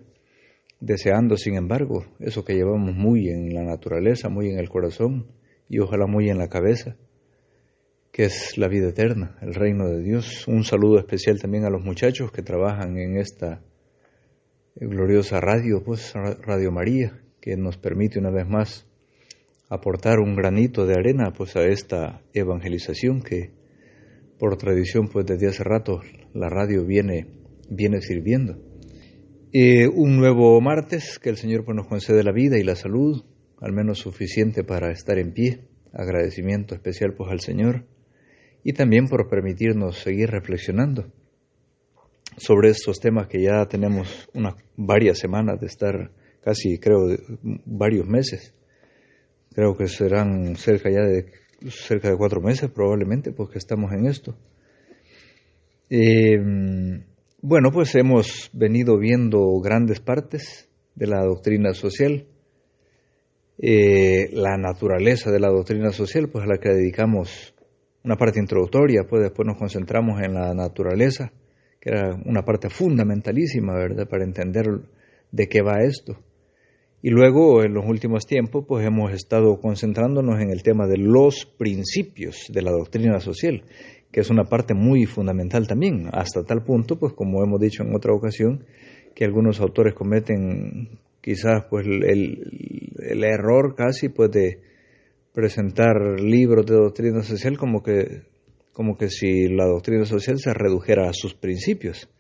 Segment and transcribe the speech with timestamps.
[0.81, 5.27] deseando, sin embargo, eso que llevamos muy en la naturaleza, muy en el corazón
[5.69, 6.97] y ojalá muy en la cabeza,
[8.11, 10.49] que es la vida eterna, el reino de Dios.
[10.49, 13.63] Un saludo especial también a los muchachos que trabajan en esta
[14.77, 18.87] gloriosa radio, pues Radio María, que nos permite una vez más
[19.69, 23.51] aportar un granito de arena pues a esta evangelización que
[24.39, 26.01] por tradición pues desde hace rato
[26.37, 27.27] la radio viene,
[27.69, 28.59] viene sirviendo.
[29.53, 33.25] Eh, un nuevo martes, que el Señor pues, nos concede la vida y la salud,
[33.61, 35.61] al menos suficiente para estar en pie.
[35.93, 37.87] Agradecimiento especial pues al Señor
[38.63, 41.07] y también por permitirnos seguir reflexionando
[42.37, 46.11] sobre estos temas que ya tenemos unas varias semanas de estar,
[46.43, 47.17] casi creo
[47.65, 48.53] varios meses.
[49.55, 51.27] Creo que serán cerca ya de
[51.71, 54.37] cerca de cuatro meses probablemente, pues que estamos en esto.
[55.89, 56.37] Eh,
[57.43, 62.27] bueno, pues hemos venido viendo grandes partes de la doctrina social,
[63.59, 67.55] eh, la naturaleza de la doctrina social, pues a la que dedicamos
[68.03, 71.33] una parte introductoria, pues después nos concentramos en la naturaleza,
[71.81, 74.67] que era una parte fundamentalísima, ¿verdad?, para entender
[75.31, 76.19] de qué va esto.
[77.03, 81.47] Y luego, en los últimos tiempos, pues hemos estado concentrándonos en el tema de los
[81.47, 83.63] principios de la doctrina social,
[84.11, 87.95] que es una parte muy fundamental también, hasta tal punto, pues como hemos dicho en
[87.95, 88.65] otra ocasión,
[89.15, 94.61] que algunos autores cometen quizás pues el, error casi pues de
[95.33, 98.23] presentar libros de doctrina social como que
[98.73, 102.11] como que si la doctrina social se redujera a sus principios,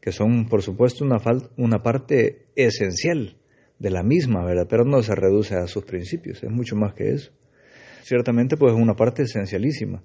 [0.00, 1.18] que son por supuesto una,
[1.56, 3.36] una parte esencial
[3.78, 4.66] de la misma, ¿verdad?
[4.68, 7.30] Pero no se reduce a sus principios, es mucho más que eso.
[8.02, 10.02] Ciertamente pues es una parte esencialísima.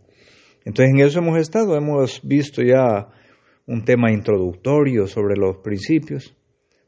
[0.66, 3.08] Entonces en eso hemos estado, hemos visto ya
[3.68, 6.36] un tema introductorio sobre los principios,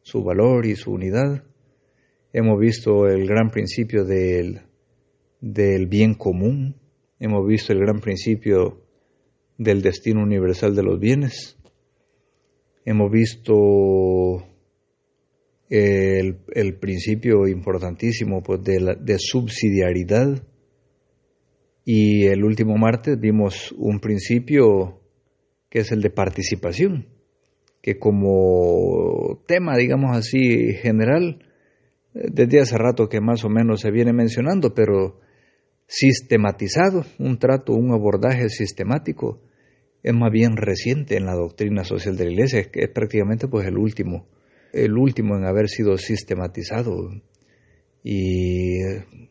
[0.01, 1.43] su valor y su unidad.
[2.33, 4.61] Hemos visto el gran principio del,
[5.39, 6.75] del bien común,
[7.19, 8.81] hemos visto el gran principio
[9.57, 11.57] del destino universal de los bienes,
[12.83, 14.43] hemos visto
[15.69, 20.43] el, el principio importantísimo pues, de, la, de subsidiariedad,
[21.89, 24.99] y el último martes vimos un principio
[25.69, 27.07] que es el de participación,
[27.81, 31.45] que como tema, digamos así, general,
[32.13, 35.21] desde hace rato que más o menos se viene mencionando, pero
[35.87, 39.41] sistematizado, un trato, un abordaje sistemático,
[40.03, 43.65] es más bien reciente en la doctrina social de la Iglesia, es, es prácticamente pues
[43.65, 44.27] el último,
[44.73, 47.11] el último en haber sido sistematizado.
[48.03, 48.75] Y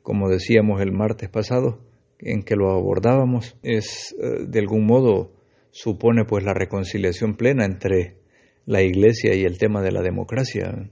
[0.01, 1.86] como decíamos el martes pasado,
[2.19, 5.33] en que lo abordábamos es eh, de algún modo
[5.71, 8.17] supone pues la reconciliación plena entre
[8.65, 10.91] la iglesia y el tema de la democracia,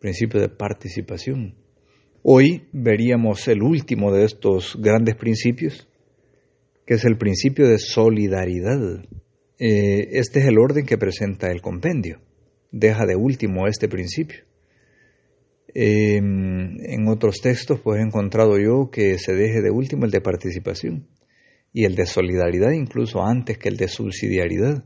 [0.00, 1.54] principio de participación.
[2.22, 5.88] Hoy veríamos el último de estos grandes principios,
[6.84, 9.04] que es el principio de solidaridad.
[9.58, 12.20] Eh, este es el orden que presenta el compendio.
[12.72, 14.44] Deja de último este principio.
[15.74, 20.20] Em, en otros textos pues he encontrado yo que se deje de último el de
[20.20, 21.06] participación
[21.72, 24.84] y el de solidaridad incluso antes que el de subsidiariedad.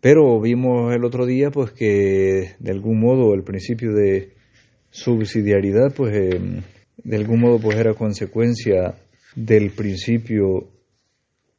[0.00, 4.32] Pero vimos el otro día pues que de algún modo el principio de
[4.90, 6.62] subsidiariedad pues em,
[6.96, 8.94] de algún modo pues era consecuencia
[9.36, 10.68] del principio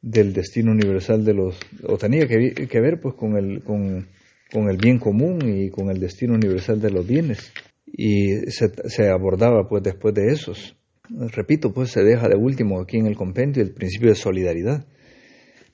[0.02, 4.08] del destino universal de los o tenía que, que ver pues con el con,
[4.52, 7.52] con el bien común y con el destino universal de los bienes
[7.92, 10.76] y se, abordaba pues después de esos.
[11.08, 14.86] Repito, pues se deja de último aquí en el compendio el principio de solidaridad.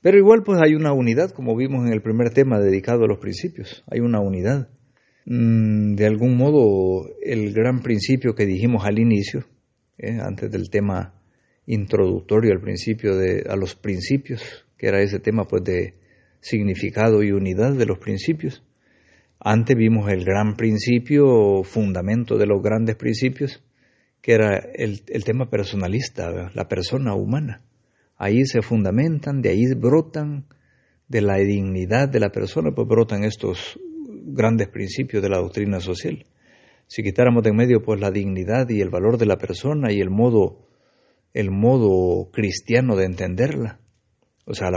[0.03, 3.19] Pero igual pues hay una unidad, como vimos en el primer tema dedicado a los
[3.19, 4.69] principios, hay una unidad.
[5.27, 9.45] mm, de algún modo el gran principio que dijimos al inicio,
[9.99, 11.15] eh, antes del tema
[11.67, 15.95] introductorio al principio de a los principios, que era ese tema pues de
[16.41, 18.65] significado y unidad de los principios.
[19.41, 23.63] Antes vimos el gran principio, fundamento de los grandes principios,
[24.21, 27.63] que era el, tema personalista, la persona humana.
[28.17, 30.47] Ahí se fundamentan, de ahí brotan,
[31.07, 33.79] de la dignidad de la persona, pues brotan estos
[34.27, 36.27] grandes principios de la doctrina social.
[36.87, 40.01] Si quitáramos de en medio pues la dignidad y el valor de la persona y
[40.01, 40.67] el modo,
[41.33, 43.81] el modo cristiano de entenderla,
[44.45, 44.71] o sea,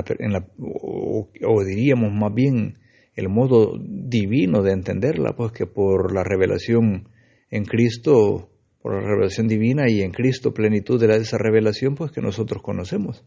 [0.60, 2.78] o, diríamos más bien
[3.16, 7.10] el modo divino de entenderla, pues que por la revelación
[7.50, 8.50] en Cristo,
[8.82, 13.24] por la revelación divina y en Cristo plenitud de esa revelación, pues que nosotros conocemos.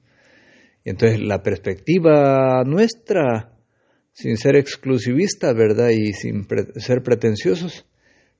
[0.84, 3.52] Y entonces la perspectiva nuestra,
[4.12, 5.90] sin ser exclusivista, ¿verdad?
[5.90, 6.46] Y sin
[6.76, 7.86] ser pretenciosos,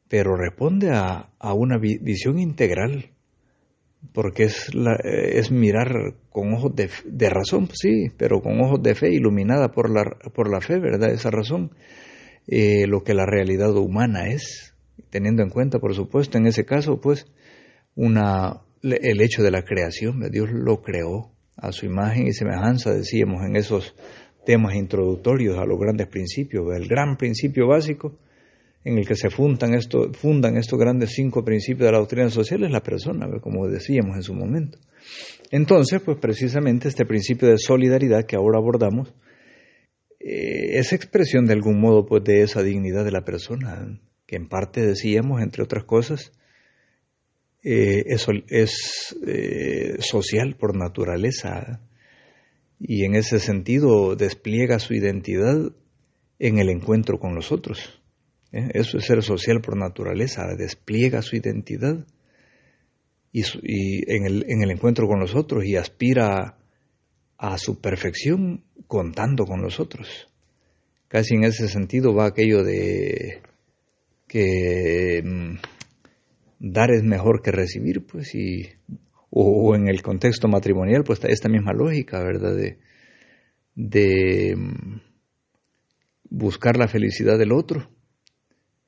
[0.09, 3.14] pero responde a, a una visión integral
[4.13, 8.95] porque es, la, es mirar con ojos de, de, razón, sí, pero con ojos de
[8.95, 10.05] fe, iluminada por la,
[10.35, 11.11] por la fe, ¿verdad?
[11.11, 11.73] Esa razón,
[12.47, 14.75] eh, lo que la realidad humana es,
[15.11, 17.27] teniendo en cuenta, por supuesto, en ese caso, pues,
[17.95, 23.45] una, el hecho de la creación, Dios lo creó a su imagen y semejanza, decíamos
[23.45, 23.95] en esos
[24.45, 28.19] temas introductorios a los grandes principios, el gran principio básico
[28.85, 29.73] en el que se fundan,
[30.13, 34.23] fundan estos grandes cinco principios de la doctrina social es la persona, como decíamos en
[34.23, 34.79] su momento.
[35.51, 39.15] Entonces, pues precisamente este principio de solidaridad que ahora abordamos
[40.21, 44.49] eh, es expresión de algún modo pues de esa dignidad de la persona, que en
[44.49, 46.33] parte decíamos, entre otras cosas,
[47.63, 51.81] eh, es, es eh, social por naturaleza
[52.79, 55.73] y en ese sentido despliega su identidad
[56.39, 58.04] en el encuentro con los otros.
[58.55, 58.71] ¿Eh?
[58.73, 62.07] Eso es ser social por naturaleza, despliega su identidad
[63.33, 63.43] y,
[64.07, 64.27] en,
[64.63, 66.57] el, encuentro con los otros y aspira
[67.37, 70.29] a su perfección contando con los otros.
[71.09, 73.43] Casi en ese sentido va aquello de
[74.29, 75.57] que mm,
[76.61, 78.69] dar es mejor que recibir, pues, y,
[79.31, 82.55] o, en el contexto matrimonial, pues esta misma lógica, ¿verdad?
[82.55, 82.79] De,
[83.75, 85.01] de mm,
[86.31, 87.94] buscar la felicidad del otro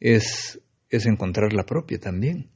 [0.00, 2.50] es, es encontrar la propia también.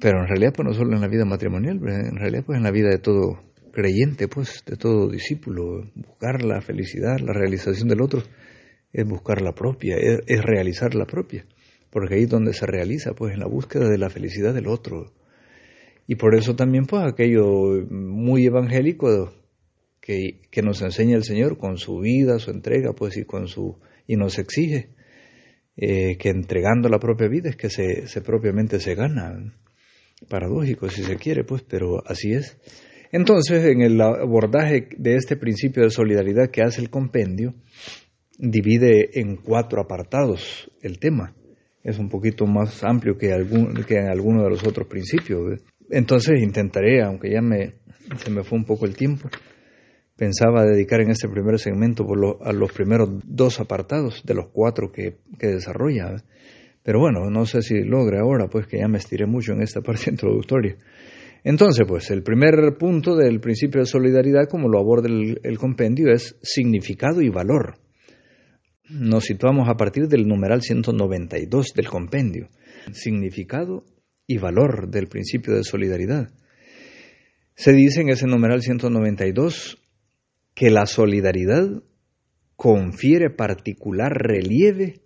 [0.00, 2.70] Pero en realidad, pues no solo en la vida matrimonial, en realidad, pues en la
[2.70, 3.40] vida de todo
[3.72, 8.22] creyente, pues de todo discípulo, buscar la felicidad, la realización del otro,
[8.92, 11.46] es buscar la propia, es, es realizar la propia,
[11.90, 15.12] porque ahí es donde se realiza, pues en la búsqueda de la felicidad del otro.
[16.06, 19.32] Y por eso también, pues aquello muy evangélico
[20.00, 23.78] que, que nos enseña el Señor con su vida, su entrega, pues y con su
[24.06, 24.90] y nos exige
[25.80, 29.54] eh, que entregando la propia vida es que se, propiamente se gana.
[30.28, 32.58] Paradójico si se quiere, pues, pero así es.
[33.12, 37.54] Entonces, en el abordaje de este principio de solidaridad que hace el compendio,
[38.36, 41.36] divide en cuatro apartados el tema.
[41.84, 45.62] Es un poquito más amplio que, algún, que en alguno de los otros principios.
[45.90, 47.74] Entonces intentaré, aunque ya me,
[48.16, 49.30] se me fue un poco el tiempo,
[50.18, 54.90] pensaba dedicar en este primer segmento por a los primeros dos apartados de los cuatro
[54.90, 56.16] que, desarrolla.
[56.82, 59.80] Pero bueno, no sé si logre ahora, pues que ya me estiré mucho en esta
[59.82, 60.76] parte introductoria.
[61.44, 66.36] Entonces, pues el primer punto del principio de solidaridad, como lo aborda el compendio, es
[66.42, 67.78] significado y valor.
[68.90, 72.48] Nos situamos a partir del numeral 192 del compendio.
[72.92, 73.84] Significado
[74.26, 76.30] y valor del principio de solidaridad.
[77.54, 79.78] Se dice en ese numeral 192
[80.58, 81.84] que la solidaridad
[82.56, 85.02] confiere particular relieve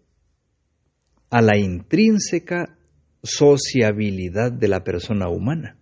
[1.29, 2.79] a la intrínseca
[3.23, 5.77] sociabilidad de la persona humana.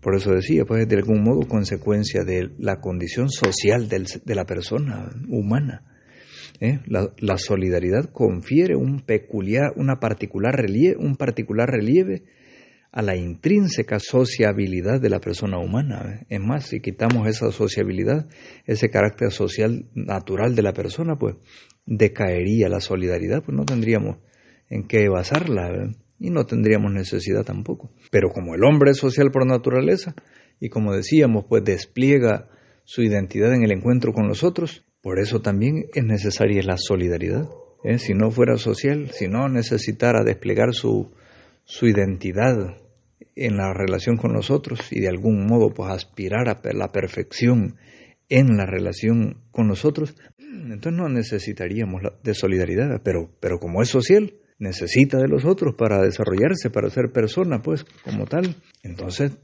[0.00, 5.10] Por eso decía, pues de algún modo consecuencia de la condición social de la persona
[5.28, 5.82] humana.
[6.60, 6.78] ¿eh?
[6.86, 12.22] La, la, solidaridad confiere un peculiar, una particular relieve, un particular relieve
[12.90, 16.24] a la intrínseca sociabilidad de la persona humana.
[16.28, 18.28] Es más, si quitamos esa sociabilidad,
[18.64, 21.36] ese carácter social natural de la persona, pues
[21.86, 24.18] decaería la solidaridad, pues no tendríamos
[24.68, 27.90] en qué basarla y no tendríamos necesidad tampoco.
[28.10, 30.14] Pero como el hombre es social por naturaleza
[30.60, 32.48] y como decíamos, pues despliega
[32.84, 37.48] su identidad en el encuentro con los otros, por eso también es necesaria la solidaridad.
[37.84, 37.98] ¿eh?
[37.98, 41.12] Si no fuera social, si no necesitara desplegar su
[41.68, 42.78] su identidad
[43.36, 47.76] en la relación con nosotros y de algún modo pues aspirar a la perfección
[48.30, 54.32] en la relación con nosotros, Entonces no necesitaríamos de solidaridad, pero, pero como es social,
[54.58, 58.56] necesita de los otros para desarrollarse, para ser persona, pues, como tal.
[58.82, 59.36] Entonces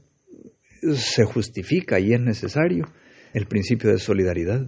[0.95, 2.85] se justifica y es necesario
[3.33, 4.67] el principio de solidaridad.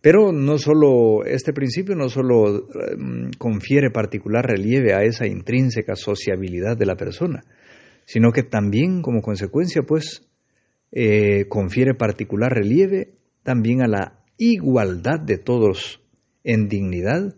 [0.00, 6.76] Pero no solo, este principio no solo em, confiere particular relieve a esa intrínseca sociabilidad
[6.76, 7.44] de la persona,
[8.06, 10.26] sino que también como consecuencia, pues,
[10.92, 16.00] eh, confiere particular relieve también a la igualdad de todos
[16.44, 17.36] en dignidad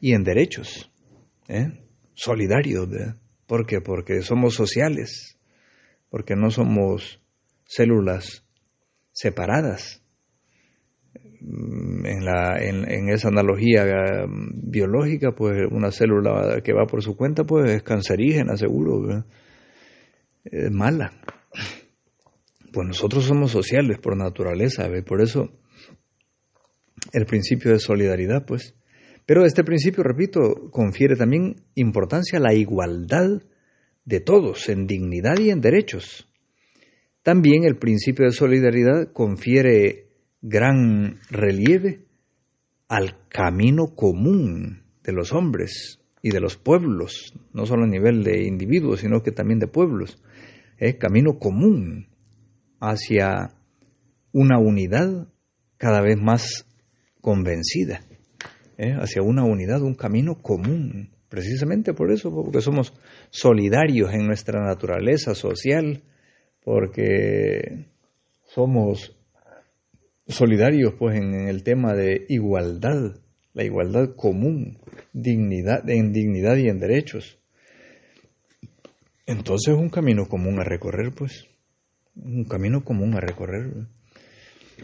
[0.00, 0.90] y en derechos.
[1.48, 1.84] ¿eh?
[2.14, 2.88] Solidarios.
[3.46, 3.80] ¿Por qué?
[3.80, 5.38] Porque somos sociales,
[6.08, 7.20] porque no somos
[7.64, 8.44] células
[9.12, 9.99] separadas.
[11.40, 13.84] Mm, en, esa analogía
[14.26, 19.24] mm, biológica, pues una célula que va por su cuenta, pues es cancerígena, seguro,
[20.44, 21.12] es mala.
[22.72, 25.50] Pues nosotros somos sociales por naturaleza, por eso
[27.12, 28.74] el principio de solidaridad, pues.
[29.26, 33.42] Pero este principio, repito, confiere también importancia a la igualdad
[34.04, 36.28] de todos en dignidad y en derechos.
[37.22, 40.09] También el principio de solidaridad confiere
[40.42, 42.06] gran relieve
[42.88, 48.44] al camino común de los hombres y de los pueblos, no solo a nivel de
[48.44, 50.22] individuos, sino que también de pueblos.
[50.78, 50.98] ¿eh?
[50.98, 52.08] Camino común
[52.80, 53.54] hacia
[54.32, 55.28] una unidad
[55.76, 56.66] cada vez más
[57.20, 58.00] convencida,
[58.76, 58.94] ¿eh?
[58.98, 61.10] hacia una unidad, un camino común.
[61.28, 62.92] Precisamente por eso, porque somos
[63.30, 66.02] solidarios en nuestra naturaleza social,
[66.64, 67.86] porque
[68.46, 69.16] somos
[70.30, 73.16] solidarios pues en, el tema de igualdad,
[73.52, 74.78] la igualdad común,
[75.12, 77.38] dignidad, en dignidad y en derechos.
[79.26, 81.46] Entonces un camino común a recorrer, pues,
[82.16, 83.86] un camino común a recorrer.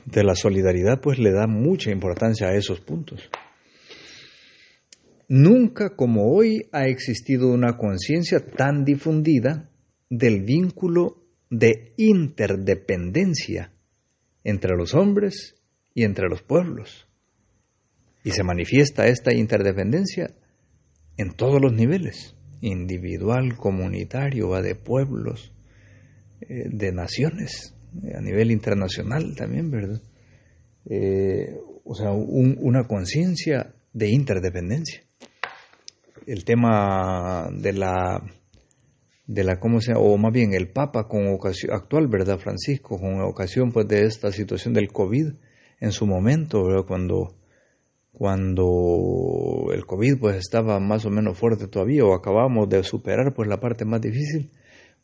[0.05, 3.31] De la solidaridad, pues le da mucha importancia a esos puntos.
[5.29, 9.71] Nunca como hoy ha existido una conciencia tan difundida
[10.11, 13.73] del vínculo de interdependencia
[14.47, 15.57] entre los hombres
[15.93, 17.09] y entre los pueblos.
[18.23, 20.31] Y se manifiesta esta interdependencia
[21.17, 25.53] en todos los niveles, individual, comunitario, de pueblos,
[26.43, 27.75] eh, de naciones,
[28.17, 30.01] a nivel internacional también, ¿verdad?
[30.89, 35.03] Eh, o sea, una conciencia de interdependencia.
[36.25, 38.23] El tema de la
[39.27, 42.99] de la cómo sea o más bien el Papa con ocasión actual, ¿verdad, Francisco?
[42.99, 45.33] Con ocasión pues de esta situación del COVID
[45.81, 47.35] en su momento, cuando
[48.13, 53.47] cuando el COVID pues estaba más o menos fuerte todavía o acabamos de superar pues
[53.47, 54.51] la parte más difícil,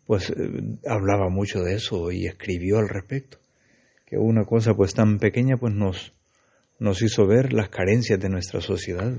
[0.07, 3.38] pues eh, hablaba mucho de eso y escribió al respecto,
[4.07, 6.14] que una cosa pues tan pequeña pues nos
[6.79, 9.12] nos hizo ver las carencias de nuestra sociedad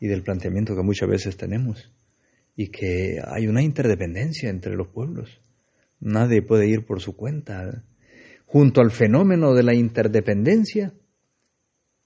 [0.00, 1.90] y del planteamiento que muchas veces tenemos
[2.56, 5.40] y que hay una interdependencia entre los pueblos.
[6.00, 7.82] Nadie puede ir por su cuenta.
[8.46, 10.92] Junto al fenómeno de la interdependencia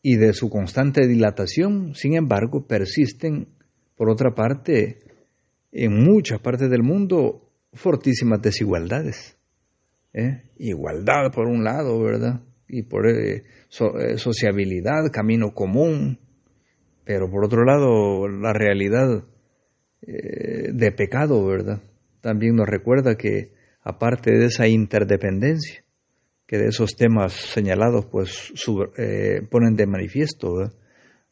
[0.03, 3.49] y de su constante dilatación, sin embargo, persisten,
[3.97, 5.01] por otra parte,
[5.73, 9.37] en muchas partes del mundo, fortísimas desigualdades.
[10.15, 10.45] ¿eh?
[10.59, 12.41] Igualdad por un lado, ¿verdad?
[12.69, 16.19] Y por eh, eh, sociabilidad, camino común,
[17.05, 19.25] pero por otro lado, la realidad
[20.11, 21.83] eh, de pecado, ¿verdad?
[22.23, 25.85] También nos recuerda que aparte de esa interdependencia,
[26.47, 28.51] que de esos temas señalados pues
[28.97, 30.73] eh, ponen de manifiesto,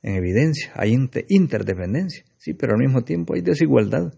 [0.02, 0.94] en evidencia, hay
[1.28, 4.12] interdependencia, sí, pero al mismo tiempo hay desigualdad.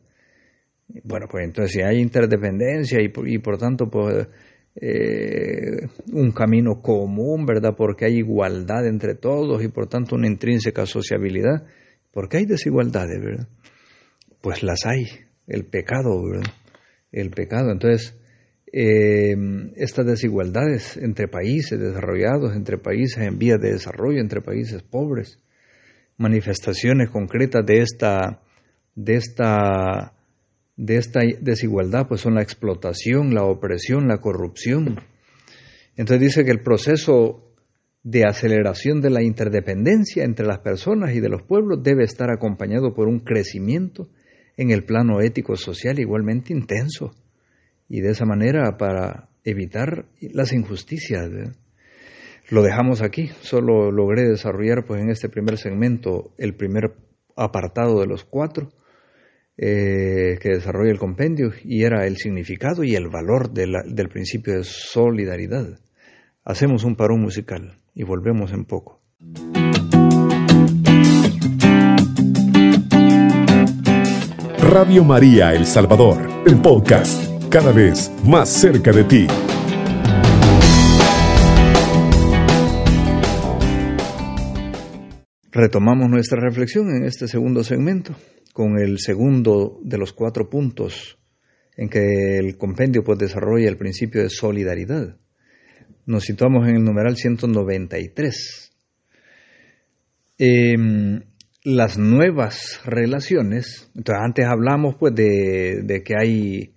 [1.04, 4.26] Bueno, pues entonces si hay interdependencia y, y por tanto pues
[4.74, 7.74] eh, un camino común, ¿verdad?
[7.76, 11.64] Porque hay igualdad entre todos y por tanto una intrínseca sociabilidad,
[12.10, 13.48] porque hay desigualdades, ¿verdad?
[14.40, 15.06] Pues las hay,
[15.46, 16.52] el pecado, ¿verdad?
[17.10, 17.70] El pecado.
[17.70, 18.14] Entonces,
[18.72, 19.34] eh,
[19.76, 25.38] estas desigualdades entre países desarrollados, entre países en vías de desarrollo, entre países pobres,
[26.18, 28.42] manifestaciones concretas de esta,
[28.94, 30.12] de esta,
[30.76, 35.00] de esta desigualdad, pues son la explotación, la opresión, la corrupción.
[35.96, 37.44] Entonces dice que el proceso
[38.02, 42.94] de aceleración de la interdependencia entre las personas y de los pueblos debe estar acompañado
[42.94, 44.08] por un crecimiento
[44.58, 47.14] en el plano ético social igualmente intenso
[47.88, 51.30] y de esa manera para evitar las injusticias.
[52.50, 56.96] Lo dejamos aquí, solo logré desarrollar pues en este primer segmento el primer
[57.36, 58.72] apartado de los cuatro
[59.56, 64.64] eh, que desarrolla el compendio y era el significado y el valor del principio de
[64.64, 65.78] solidaridad.
[66.44, 69.00] Hacemos un parón musical y volvemos en poco.
[74.78, 79.26] Radio María El Salvador, el podcast, cada vez más cerca de ti.
[85.50, 88.14] Retomamos nuestra reflexión en este segundo segmento
[88.52, 91.18] con el segundo de los cuatro puntos
[91.76, 95.16] en que el compendio pues, desarrolla el principio de solidaridad.
[96.06, 98.70] Nos situamos en el numeral 193.
[100.38, 101.20] Em,
[101.68, 106.72] las nuevas relaciones, entonces antes hablamos pues de, que hay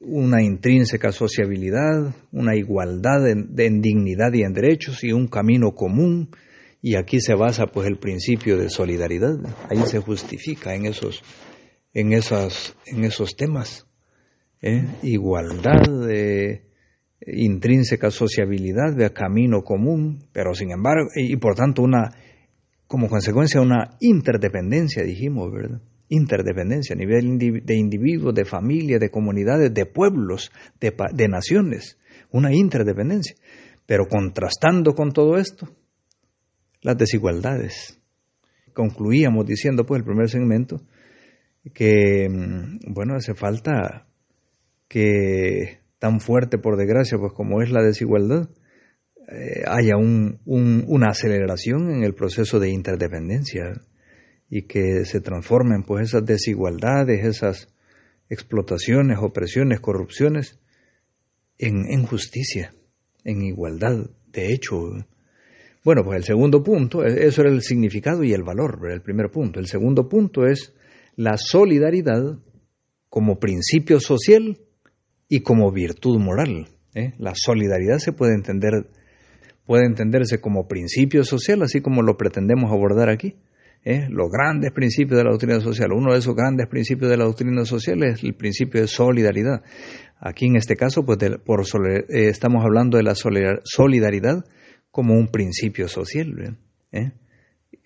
[0.00, 6.28] una intrínseca sociabilidad, una igualdad en, dignidad y en derechos y un camino común
[6.82, 9.38] y aquí se basa pues el principio de solidaridad,
[9.70, 11.22] ahí se justifica en esos
[11.94, 13.86] en en esos temas.
[14.60, 14.84] ¿eh?
[15.02, 15.86] igualdad,
[17.26, 22.10] intrínseca sociabilidad, de camino común, pero sin embargo, y, por tanto una,
[22.86, 25.80] como consecuencia una interdependencia, dijimos, ¿verdad?
[26.08, 31.98] Interdependencia a nivel de individuos, de familias, de comunidades, de pueblos, de, de naciones,
[32.30, 33.36] una interdependencia.
[33.86, 35.68] Pero contrastando con todo esto,
[36.82, 37.98] las desigualdades.
[38.74, 40.82] Concluíamos diciendo, pues, el primer segmento,
[41.72, 44.06] que, mm, bueno, hace falta
[44.88, 48.50] que tan fuerte, por desgracia, pues como es la desigualdad,
[49.28, 53.72] eh, haya un, una aceleración en el proceso de interdependencia
[54.50, 57.68] y que se transformen pues esas desigualdades, esas
[58.28, 60.58] explotaciones, opresiones, corrupciones
[61.58, 62.74] en, justicia,
[63.24, 64.76] en igualdad, de hecho.
[65.84, 69.30] Bueno, pues el segundo punto, e, eso era el significado y el valor, el primer
[69.30, 69.60] punto.
[69.60, 70.74] El segundo punto es
[71.16, 72.38] la solidaridad
[73.08, 74.58] como principio social
[75.28, 76.68] y como virtud moral.
[76.94, 77.14] ¿eh?
[77.18, 78.88] La solidaridad se puede entender,
[79.66, 83.36] puede entenderse como principio social, así como lo pretendemos abordar aquí.
[83.84, 84.06] ¿eh?
[84.10, 85.92] Los grandes principios de la doctrina social.
[85.92, 89.62] Uno de esos grandes principios de la doctrina social es el principio de solidaridad.
[90.18, 94.44] Aquí en este caso, pues por eh, estamos hablando de la solidaridad
[94.90, 96.58] como un principio social.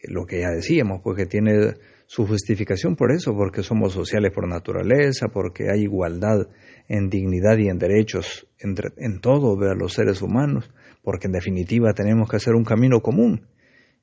[0.04, 1.74] Lo que ya decíamos, pues que tiene
[2.06, 6.48] su justificación por eso, porque somos sociales por naturaleza, porque hay igualdad
[6.88, 10.70] en dignidad y en derechos entre, en todo de los seres humanos,
[11.08, 13.46] porque en definitiva tenemos que hacer un camino común.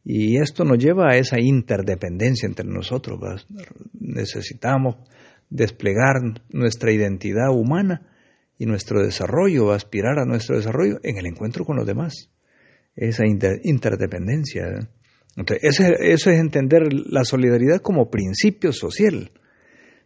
[0.04, 3.46] Y esto nos lleva a esa interdependencia entre nosotros.
[3.94, 4.96] Necesitamos
[5.52, 6.16] desplegar
[6.50, 8.08] nuestra identidad humana
[8.58, 12.32] y nuestro desarrollo, aspirar a nuestro desarrollo en el encuentro con los demás.
[12.96, 14.66] Esa interdependencia.
[15.38, 15.64] Entonces,
[16.00, 19.30] eso es entender la solidaridad como principio social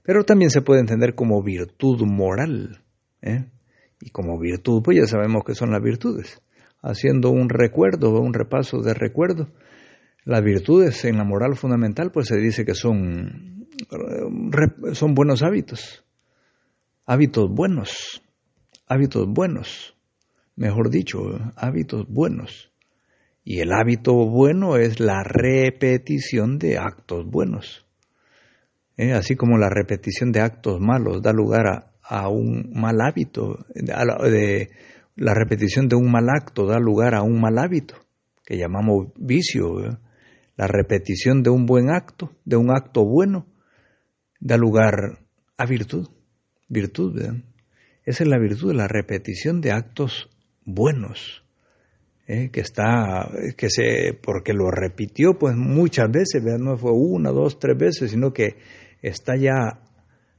[0.10, 2.82] pero también se puede entender como virtud moral.
[3.22, 3.46] ¿eh?
[4.02, 6.42] Y como virtud, pues ya sabemos que son las virtudes.
[6.82, 9.50] Haciendo un recuerdo, un repaso de recuerdo,
[10.24, 13.68] las virtudes en la moral fundamental, pues se dice que son,
[14.94, 16.06] son buenos hábitos,
[17.06, 18.22] hábitos buenos,
[18.88, 19.98] hábitos buenos,
[20.56, 21.20] mejor dicho,
[21.56, 22.72] hábitos buenos.
[23.44, 27.86] Y el hábito bueno es la repetición de actos buenos.
[29.00, 29.14] ¿eh?
[29.14, 34.70] así como la repetición de actos malos da lugar a, un mal hábito, de,
[35.20, 37.96] la repetición de un mal acto da lugar a un mal hábito,
[38.46, 40.00] que llamamos vicio.
[40.56, 43.46] La repetición de un buen acto, de un acto bueno,
[44.40, 45.20] da lugar
[45.58, 46.10] a virtud.
[46.70, 47.20] Virtud,
[48.06, 50.30] Esa es la virtud, la repetición de actos
[50.64, 51.44] buenos.
[52.28, 52.50] ¿eh?
[52.52, 57.78] que está, que se, porque lo repitió pues muchas veces, no fue una, dos, tres
[57.78, 58.58] veces, sino que
[59.02, 59.82] está ya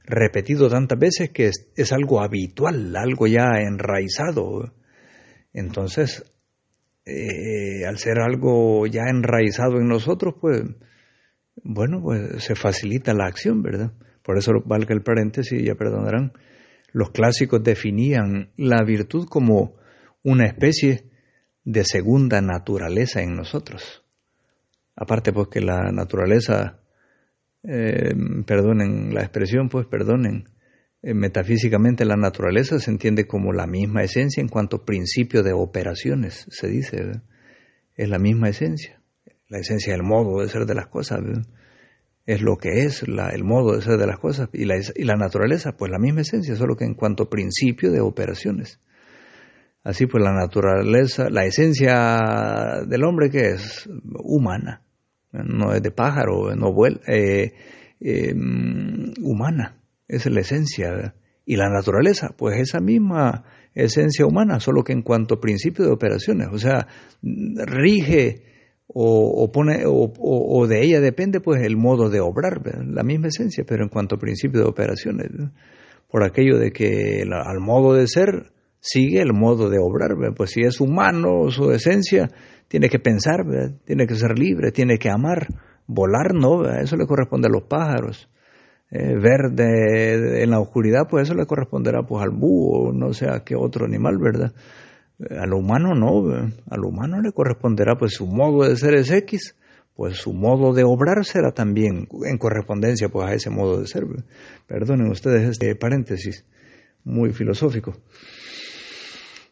[0.05, 4.73] repetido tantas veces que es, algo habitual, algo ya enraizado.
[5.53, 6.23] Entonces,
[7.05, 10.63] eh, al ser algo ya enraizado en nosotros, pues,
[11.63, 13.93] bueno, pues se facilita la acción, ¿verdad?
[14.23, 16.33] Por eso valga el paréntesis, ya perdonarán,
[16.93, 19.75] los clásicos definían la virtud como
[20.23, 21.09] una especie
[21.63, 24.03] de segunda naturaleza en nosotros.
[24.95, 26.80] Aparte, pues que la naturaleza
[27.63, 28.13] eh,
[28.45, 30.45] perdonen la expresión, pues perdonen,
[31.03, 36.45] eh, metafísicamente la naturaleza se entiende como la misma esencia en cuanto principio de operaciones,
[36.49, 37.21] se dice,
[37.95, 39.01] es la misma esencia,
[39.47, 41.21] la esencia del modo de ser de las cosas,
[42.25, 45.03] es lo que es la, el modo de ser de las cosas, y la, y
[45.03, 48.79] la naturaleza, pues la misma esencia, solo que en cuanto principio de operaciones.
[49.83, 53.89] Así pues la naturaleza, la esencia del hombre que es
[54.23, 54.83] humana,
[55.31, 57.53] no es de pájaro, no vuela, eh,
[57.99, 58.33] eh,
[59.21, 61.15] humana, es la esencia.
[61.45, 65.91] Y la naturaleza, pues esa misma esencia humana, solo que en cuanto a principio de
[65.91, 66.87] operaciones, o sea,
[67.21, 68.43] rige
[68.93, 73.83] o, pone, o, de ella depende pues el modo de obrar, la misma esencia, pero
[73.83, 75.29] en cuanto a principio de operaciones,
[76.09, 80.61] por aquello de que al modo de ser sigue el modo de obrar, pues si
[80.61, 82.29] es humano su esencia,
[82.71, 83.43] tiene que pensar,
[83.83, 85.45] tiene que ser libre, tiene que amar,
[85.87, 88.29] volar no, eso le corresponde a los pájaros.
[88.89, 93.43] Eh, ver en la oscuridad, pues eso le corresponderá pues al búho, no sé a
[93.43, 94.53] qué otro animal, ¿verdad?
[95.37, 99.11] A lo humano no, a lo humano le corresponderá pues su modo de ser es
[99.11, 99.57] X,
[99.93, 104.03] pues su modo de obrar será también en correspondencia pues a ese modo de ser.
[104.65, 106.45] Perdonen ustedes este paréntesis
[107.03, 107.97] muy filosófico.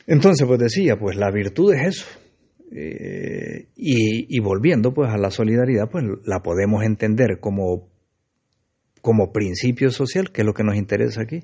[0.08, 2.29] Entonces pues decía, pues la virtud es eso.
[2.72, 7.90] Eh, y, volviendo pues a la solidaridad, pues la podemos entender como,
[9.02, 11.44] como principio social, que es lo que nos interesa aquí,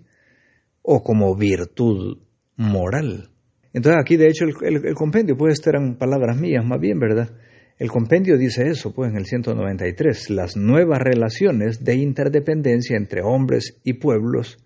[0.82, 2.20] o como virtud
[2.58, 3.32] moral
[3.76, 7.32] entonces aquí de hecho el, compendio, pues estas eran palabras mías más bien, ¿verdad?
[7.78, 13.82] El compendio dice eso, pues en el 193, las nuevas relaciones de interdependencia entre hombres
[13.84, 14.60] y pueblos,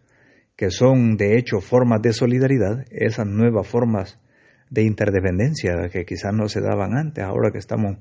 [0.55, 4.19] que son de hecho formas de solidaridad, esas nuevas formas
[4.69, 7.97] de interdependencia que quizás no se daban antes, ahora que estamos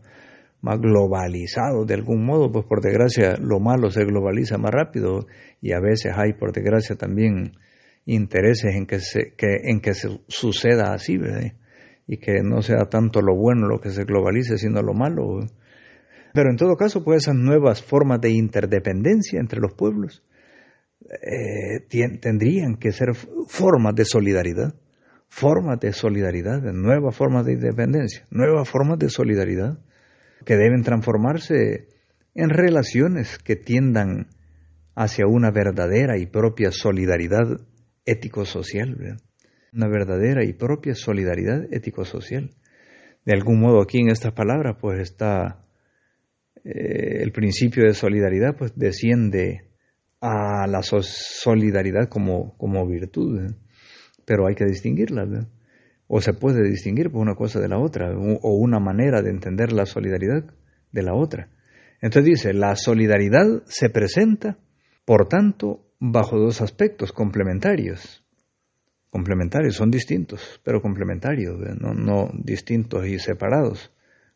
[0.61, 5.27] más globalizados de algún modo, pues por desgracia lo malo se globaliza más rápido
[5.61, 7.53] y a veces hay por desgracia también
[8.09, 11.19] intereses en que, se, que, en que se suceda así.
[12.07, 15.41] Y que no sea tanto lo bueno lo que se globalice, sino lo malo.
[16.33, 20.23] Pero en todo caso, pues esas nuevas formas de interdependencia entre los pueblos
[21.03, 21.81] eh,
[22.21, 24.75] tendrían que ser formas de solidaridad,
[25.29, 29.79] formas de solidaridad, nuevas formas de independencia, nuevas formas de solidaridad
[30.45, 31.89] que deben transformarse
[32.35, 34.29] en relaciones que tiendan
[34.95, 37.61] hacia una verdadera y propia solidaridad
[38.05, 39.19] ético-social,
[39.73, 42.51] una verdadera y propia solidaridad ético-social.
[43.25, 45.65] De algún modo aquí en estas palabras pues está
[46.65, 49.69] eh, el principio de solidaridad pues desciende
[50.21, 53.53] a la solidaridad como, como virtud,
[54.29, 55.27] pero hay que distinguirla,
[56.07, 59.73] o se puede distinguir por una cosa de la otra, o una manera de entender
[59.73, 60.45] la solidaridad
[60.93, 61.49] de la otra.
[62.03, 64.59] Entonces dice, la solidaridad se presenta,
[65.07, 68.23] por tanto, bajo dos aspectos complementarios.
[69.09, 73.91] Complementarios, son distintos, pero complementarios, no, no distintos y separados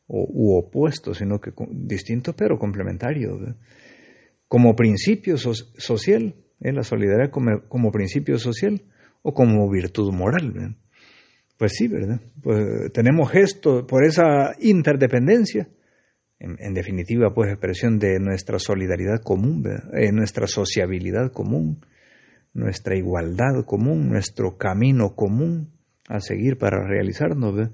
[0.06, 3.54] o, u opuestos, sino que distintos pero complementarios.
[4.48, 6.72] Como principio social, ¿eh?
[6.72, 8.82] la solidaridad como, principio social
[9.22, 10.76] o como virtud moral.
[11.56, 12.20] Pues sí, ¿verdad?
[12.42, 15.68] Pues tenemos gesto por esa interdependencia
[16.42, 21.86] en, definitiva, pues expresión de nuestra solidaridad común, eh, nuestra sociabilidad común,
[22.52, 25.70] nuestra igualdad común, nuestro camino común
[26.08, 27.70] a seguir para realizarnos.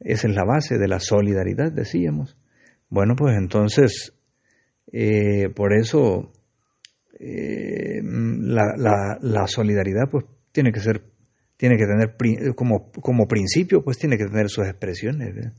[0.00, 2.36] Esa es la base de la solidaridad, decíamos.
[2.90, 4.12] Bueno, pues entonces,
[4.92, 6.30] eh, por eso
[7.18, 11.02] eh, la, solidaridad pues tiene que ser,
[11.56, 15.52] tiene que tener como, como principio, pues tiene que tener sus expresiones,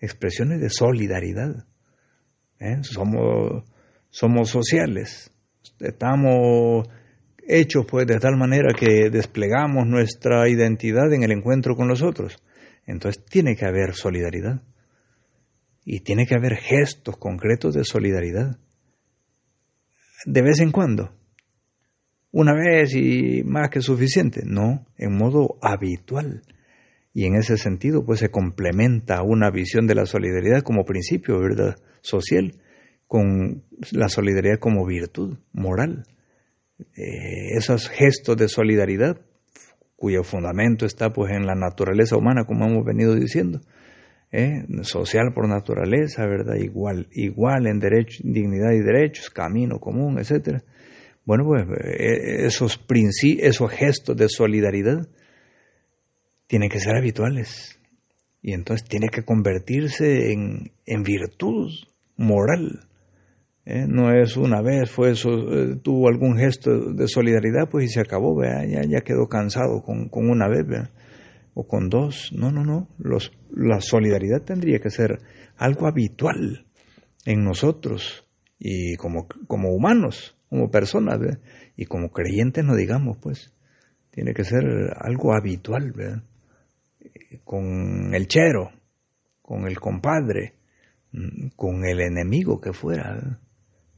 [0.00, 1.66] expresiones de solidaridad.
[2.58, 2.80] ¿eh?
[2.82, 3.62] somos,
[4.10, 5.32] somos sociales,
[5.78, 6.88] estamos
[7.46, 12.42] hechos pues de tal manera que desplegamos nuestra identidad en el encuentro con los otros.
[12.86, 14.62] Entonces tiene que haber solidaridad
[15.84, 18.58] y tiene que haber gestos concretos de solidaridad.
[20.26, 21.19] De vez en cuando,
[22.32, 26.42] una vez y más que suficiente, no, en modo habitual.
[27.12, 31.76] Y en ese sentido, pues se complementa una visión de la solidaridad como principio, ¿verdad?
[32.02, 32.54] social,
[33.06, 36.04] con la solidaridad como virtud moral.
[36.96, 39.20] Eh, esos gestos de solidaridad,
[39.96, 43.60] cuyo fundamento está pues en la naturaleza humana, como hemos venido diciendo,
[44.30, 44.64] ¿eh?
[44.82, 46.54] social por naturaleza, ¿verdad?
[46.54, 50.62] Igual, igual en derecho, dignidad y derechos, camino común, etcétera.
[51.24, 52.80] Bueno, pues eh, esos,
[53.38, 55.08] esos gestos de solidaridad
[56.46, 57.78] tienen que ser habituales
[58.42, 61.70] y entonces tiene que convertirse en, en virtud
[62.16, 62.88] moral.
[63.64, 63.86] ¿eh?
[63.86, 68.42] No es una vez, fue eh, tuvo algún gesto de solidaridad, pues y se acabó,
[68.42, 70.64] Ya, ya quedó cansado con, una vez,
[71.54, 72.32] o con dos.
[72.32, 72.88] No, no, no.
[72.98, 75.18] Los, la solidaridad tendría que ser
[75.56, 76.66] algo habitual
[77.26, 78.24] en nosotros
[78.58, 81.18] y como, como humanos, como personas,
[81.76, 83.54] y como creyentes, no digamos, pues.
[84.10, 84.64] Tiene que ser
[84.98, 85.94] algo habitual,
[87.44, 88.72] Con el chero,
[89.40, 90.54] con el compadre,
[91.56, 93.38] con el enemigo que fuera.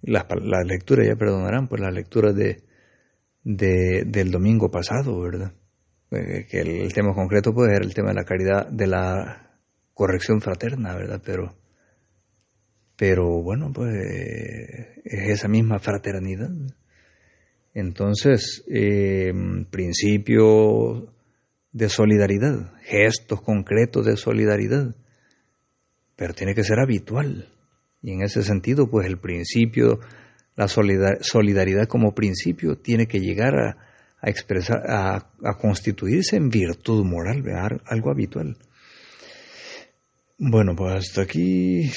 [0.03, 0.27] Las,
[0.67, 2.63] lecturas, ya perdonarán, pues las lecturas de,
[3.43, 5.55] del domingo pasado, ¿verdad?
[6.11, 9.57] Eh, que el, tema concreto puede ser el tema de la caridad, de la
[9.95, 11.23] corrección fraterna, ¿verdad?
[11.25, 11.55] Pero
[13.03, 13.97] pero bueno, pues
[15.03, 16.53] es esa misma fraternidad.
[17.75, 19.33] Entonces, eh,
[19.73, 21.13] principio
[21.73, 24.95] de solidaridad, gestos concretos de solidaridad,
[26.15, 27.49] pero tiene que ser habitual.
[28.03, 29.99] Y en ese sentido, pues el principio,
[30.55, 37.43] la solidaridad como principio tiene que llegar a, expresar, a, constituirse en virtud moral,
[37.85, 38.57] algo habitual.
[40.39, 41.91] Bueno, pues hasta aquí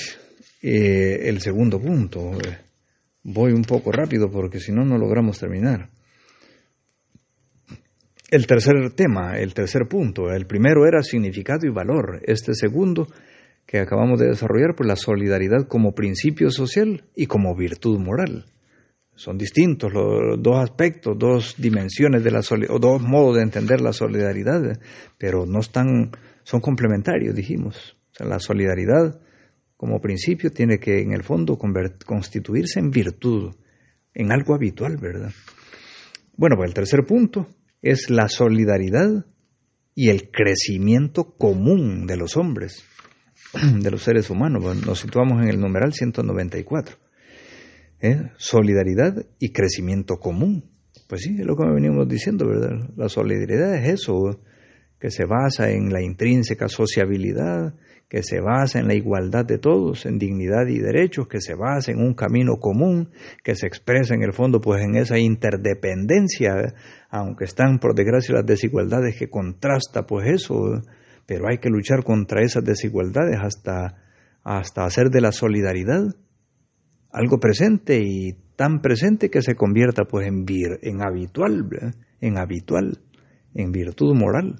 [0.67, 2.31] eh, el segundo punto.
[3.21, 5.89] Voy un poco rápido porque si no, no logramos terminar.
[8.31, 12.19] El tercer tema, el tercer punto, el primero era significado y valor.
[12.25, 13.07] Este segundo
[13.67, 18.45] que acabamos de desarrollar, pues la solidaridad como principio social y como virtud moral.
[19.13, 23.93] Son distintos los dos aspectos, dos dimensiones de la o dos modos de entender la
[23.93, 24.79] solidaridad,
[25.19, 26.11] pero no están,
[26.43, 27.95] son complementarios, dijimos.
[28.13, 29.19] O sea, la solidaridad
[29.77, 31.57] como principio tiene que en el fondo
[32.05, 33.53] constituirse en virtud,
[34.13, 35.31] en algo habitual, ¿verdad?
[36.37, 37.47] Bueno, pues el tercer punto
[37.81, 39.25] es la solidaridad
[39.93, 42.83] y el crecimiento común de los hombres,
[43.81, 44.63] de los seres humanos.
[44.85, 46.97] Nos situamos en el numeral 194.
[48.01, 48.31] ¿eh?
[48.37, 50.71] Solidaridad y crecimiento común.
[51.07, 52.89] Pues sí, es lo que venimos diciendo, ¿verdad?
[52.95, 54.39] La solidaridad es eso,
[55.05, 57.75] que se basa en la intrínseca sociabilidad,
[58.09, 61.91] que se basa en la igualdad de todos, en dignidad y derechos, que se basa
[61.91, 63.11] en un camino común,
[63.43, 66.73] que se expresa en el fondo pues en esa interdependencia,
[67.11, 70.81] aunque están por desgracia las desigualdades que contrasta pues eso,
[71.27, 74.01] pero hay que luchar contra esas desigualdades hasta,
[74.43, 76.15] hasta hacer de la solidaridad
[77.11, 81.69] algo presente y tan presente que se convierta pues en, vir, en habitual,
[82.21, 82.97] en habitual,
[83.53, 84.55] en virtud moral.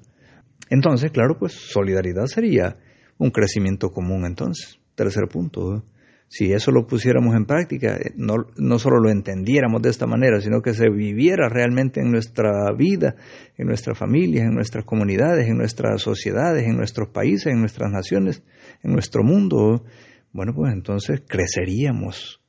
[0.68, 2.76] Entonces, claro, pues solidaridad sería
[3.18, 4.78] un crecimiento común entonces.
[4.94, 5.84] Tercer punto.
[6.28, 10.40] Si eso lo pusiéramos en práctica, eh, no, no solo lo entendiéramos de esta manera,
[10.40, 13.14] sino que se viviera realmente en nuestra vida,
[13.56, 18.42] en nuestras familias, en nuestras comunidades, en nuestras sociedades, en nuestros países, en nuestras naciones,
[18.82, 19.84] en nuestro mundo,
[20.32, 22.42] bueno, pues entonces creceríamos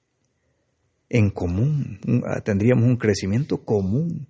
[1.10, 2.00] en común,
[2.44, 4.28] tendríamos un crecimiento común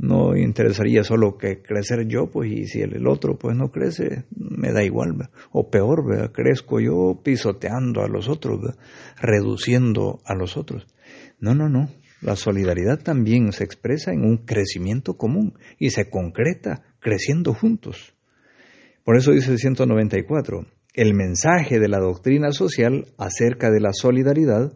[0.00, 4.72] no interesaría solo que crecer yo, pues, y si el, otro, pues, no crece, me
[4.72, 8.74] da igual, o peor, crezco yo pisoteando a los otros,
[9.20, 10.86] reduciendo a los otros.
[11.38, 11.90] No, no, no,
[12.22, 18.14] la solidaridad también se expresa en un crecimiento común y se concreta creciendo juntos.
[19.04, 24.72] Por eso dice el 194, el mensaje de la doctrina social acerca de la solidaridad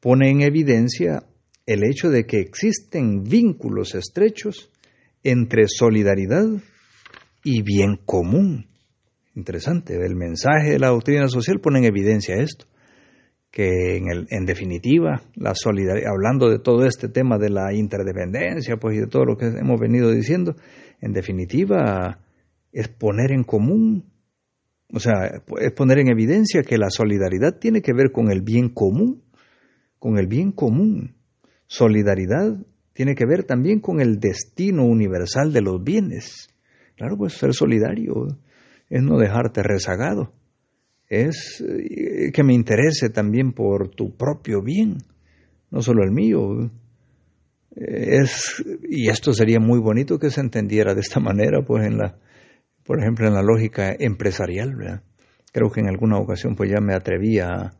[0.00, 1.22] pone en evidencia
[1.66, 4.70] el hecho de que existen vínculos estrechos
[5.22, 6.46] entre solidaridad
[7.44, 8.66] y bien común.
[9.34, 12.66] Interesante, el mensaje de la doctrina social pone en evidencia esto,
[13.50, 18.96] que en, en definitiva, la solidaridad, hablando de todo este tema de la interdependencia, pues
[18.96, 20.56] y de todo lo que hemos venido diciendo,
[21.00, 22.20] en definitiva
[22.72, 24.10] es poner en común,
[24.92, 28.68] o sea, es poner en evidencia que la solidaridad tiene que ver con el bien
[28.70, 29.22] común,
[29.98, 31.14] con el bien común.
[31.72, 32.58] Solidaridad
[32.92, 36.50] tiene que ver también con el destino universal de los bienes.
[36.96, 38.26] Claro, pues ser solidario
[38.90, 40.34] es no dejarte rezagado,
[41.08, 44.98] es eh, que me interese también por tu propio bien,
[45.70, 46.70] no solo el mío.
[47.74, 52.18] Es, y esto sería muy bonito que se entendiera de esta manera, pues en la,
[52.84, 54.72] por ejemplo, en la lógica empresarial.
[55.52, 57.72] Creo que en alguna ocasión pues ya me atreví a,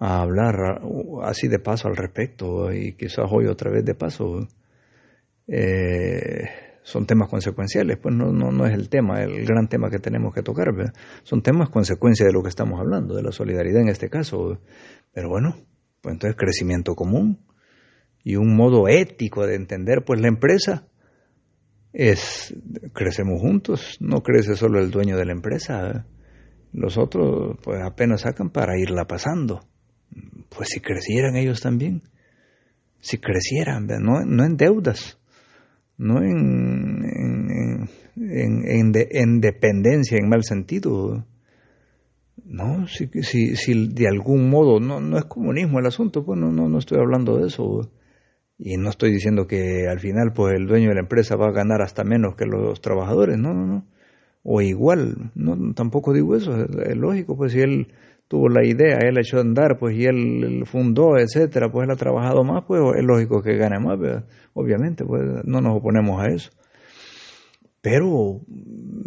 [0.00, 0.80] a hablar
[1.22, 4.48] así de paso al respecto y quizás hoy otra vez de paso.
[5.46, 6.48] Eh,
[6.82, 10.34] son temas consecuenciales, pues no, no, no, es el tema, el gran tema que tenemos
[10.34, 10.68] que tocar,
[11.22, 14.60] son temas consecuencia de lo que estamos hablando, de la solidaridad en este caso.
[15.10, 15.56] Pero bueno,
[16.02, 17.38] pues entonces crecimiento común
[18.22, 20.86] y un modo ético de entender pues la empresa
[21.94, 22.54] es
[22.92, 26.06] crecemos juntos, no crece solo el dueño de la empresa,
[26.72, 29.62] los otros pues apenas sacan para irla pasando
[30.48, 32.02] pues si crecieran ellos también,
[33.00, 35.18] si crecieran, no, no en deudas,
[35.96, 41.26] no en, en, en, dependencia, en mal sentido,
[42.44, 46.50] no, si, si, si de algún modo, no, no es comunismo el asunto, pues no,
[46.50, 47.90] no, estoy hablando de eso.
[48.56, 51.52] Y no estoy diciendo que al final pues el dueño de la empresa va a
[51.52, 53.86] ganar hasta menos que los trabajadores, no, no, no.
[54.42, 57.88] O igual, no, tampoco digo eso, es lógico, pues si él
[58.28, 61.96] tuvo la idea, él echó a andar, pues y él fundó, etcétera, pues él ha
[61.96, 63.98] trabajado más, pues es lógico que gane más,
[64.54, 66.50] obviamente, pues no nos oponemos a eso.
[67.80, 68.40] pero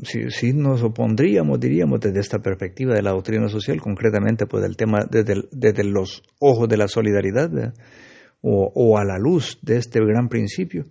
[0.03, 4.99] si, nos opondríamos, diríamos, desde esta perspectiva de la doctrina social, concretamente pues del tema
[5.09, 7.73] desde, los ojos de la solidaridad
[8.41, 10.85] o, a la luz de este gran principio,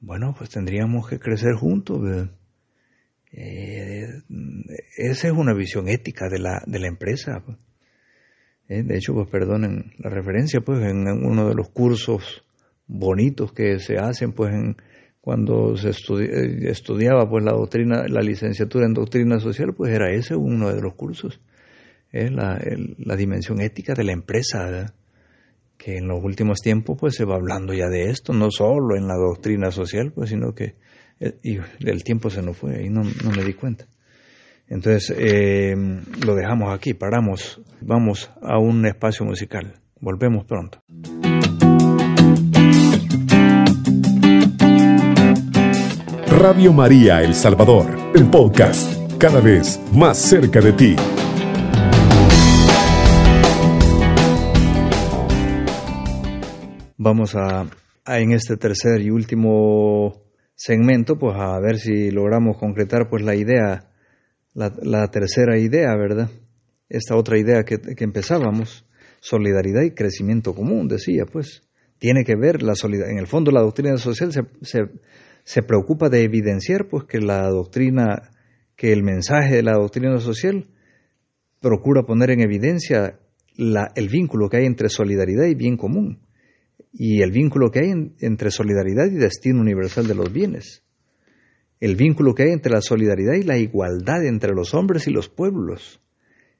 [0.00, 2.00] bueno, pues tendríamos que crecer juntos.
[3.32, 4.06] Eh,
[4.96, 7.42] esa es una visión ética de la, de la empresa.
[7.44, 7.58] Pues.
[8.68, 12.44] Eh, de hecho, pues perdonen la referencia, pues en uno de los cursos
[12.86, 14.76] bonitos que se hacen, pues en
[15.20, 20.34] cuando se eh, estudiaba pues la doctrina, la licenciatura en doctrina social, pues era ese
[20.34, 21.40] uno de los cursos,
[22.12, 22.28] ¿eh?
[22.30, 22.60] la,
[22.98, 24.94] la, dimensión ética de la empresa,
[25.78, 29.06] que en los últimos tiempos pues se va hablando ya de esto, no solo en
[29.06, 30.74] la doctrina social, pues sino que
[31.20, 33.86] y el tiempo se nos fue y no, no me di cuenta.
[34.68, 35.10] Entonces
[36.24, 40.80] lo dejamos aquí, paramos, vamos a un espacio musical, volvemos pronto.
[46.42, 50.96] Radio María El Salvador, el podcast, cada vez más cerca de ti.
[56.96, 57.66] Vamos a,
[58.06, 60.22] en este tercer y último
[60.64, 63.90] segmento, pues a ver si logramos concretar pues la idea,
[64.54, 66.30] la, tercera idea, ¿verdad?
[66.88, 68.86] Esta otra idea que, empezábamos,
[69.20, 71.62] solidaridad y crecimiento común, decía, pues,
[71.98, 73.12] tiene que ver la solidaridad.
[73.12, 74.82] En el fondo la doctrina social se, se
[75.44, 78.30] se preocupa de evidenciar pues que la doctrina,
[78.76, 80.66] que el mensaje de la doctrina social
[81.60, 83.18] procura poner en evidencia
[83.56, 86.20] la, el vínculo que hay entre solidaridad y bien común
[86.92, 90.82] y el vínculo que hay entre solidaridad y destino universal de los bienes,
[91.80, 95.28] el vínculo que hay entre la solidaridad y la igualdad entre los hombres y los
[95.28, 96.00] pueblos,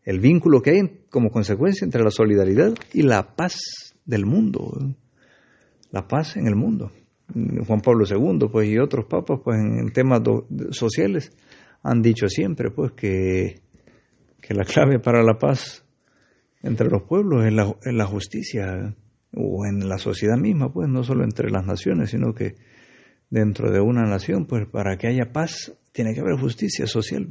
[0.04, 4.72] el vínculo que hay como consecuencia entre la solidaridad y la paz del mundo,
[5.90, 6.90] la paz en el mundo.
[7.66, 10.20] Juan Pablo II, pues, y otros papas, pues, en temas
[10.70, 11.32] sociales,
[11.82, 13.60] han dicho siempre, pues, que,
[14.40, 15.84] que, la clave para la paz
[16.62, 18.94] entre los pueblos es la, la, justicia,
[19.34, 22.54] o en la sociedad misma, pues, no solo entre las naciones, sino que
[23.30, 27.28] dentro de una nación, pues, para que haya paz, tiene que haber justicia social.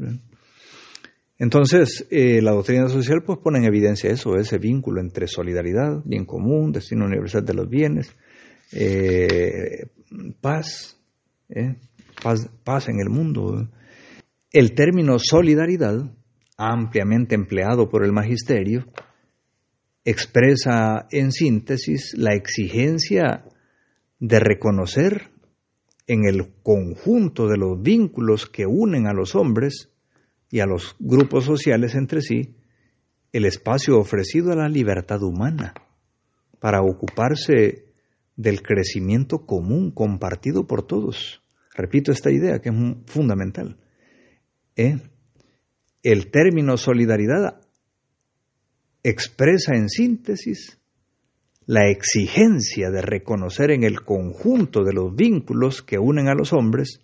[1.38, 6.26] Entonces, eh, la doctrina social, pues, pone en evidencia eso, ese vínculo entre solidaridad, bien
[6.26, 8.16] común, destino universal de los bienes,
[8.74, 9.88] eh,
[10.40, 10.98] paz,
[11.50, 11.76] eh,
[12.22, 13.70] paz, paz, en el mundo.
[14.52, 16.12] El término solidaridad,
[16.58, 18.86] ampliamente empleado por el magisterio,
[20.04, 23.46] expresa en síntesis la exigencia
[24.20, 25.32] de reconocer
[26.08, 29.90] en el conjunto de los vínculos que unen a los hombres
[30.50, 32.56] y a los grupos sociales entre sí
[33.32, 35.74] el espacio ofrecido a la libertad humana
[36.60, 37.86] para ocuparse
[38.36, 41.42] del crecimiento común compartido por todos.
[41.74, 43.78] Repito esta idea que es fundamental.
[44.76, 44.98] ¿Eh?
[46.04, 47.61] El término solidaridad
[49.04, 50.78] expresa en síntesis
[51.66, 57.02] la exigencia de reconocer en el conjunto de los vínculos que unen a los hombres,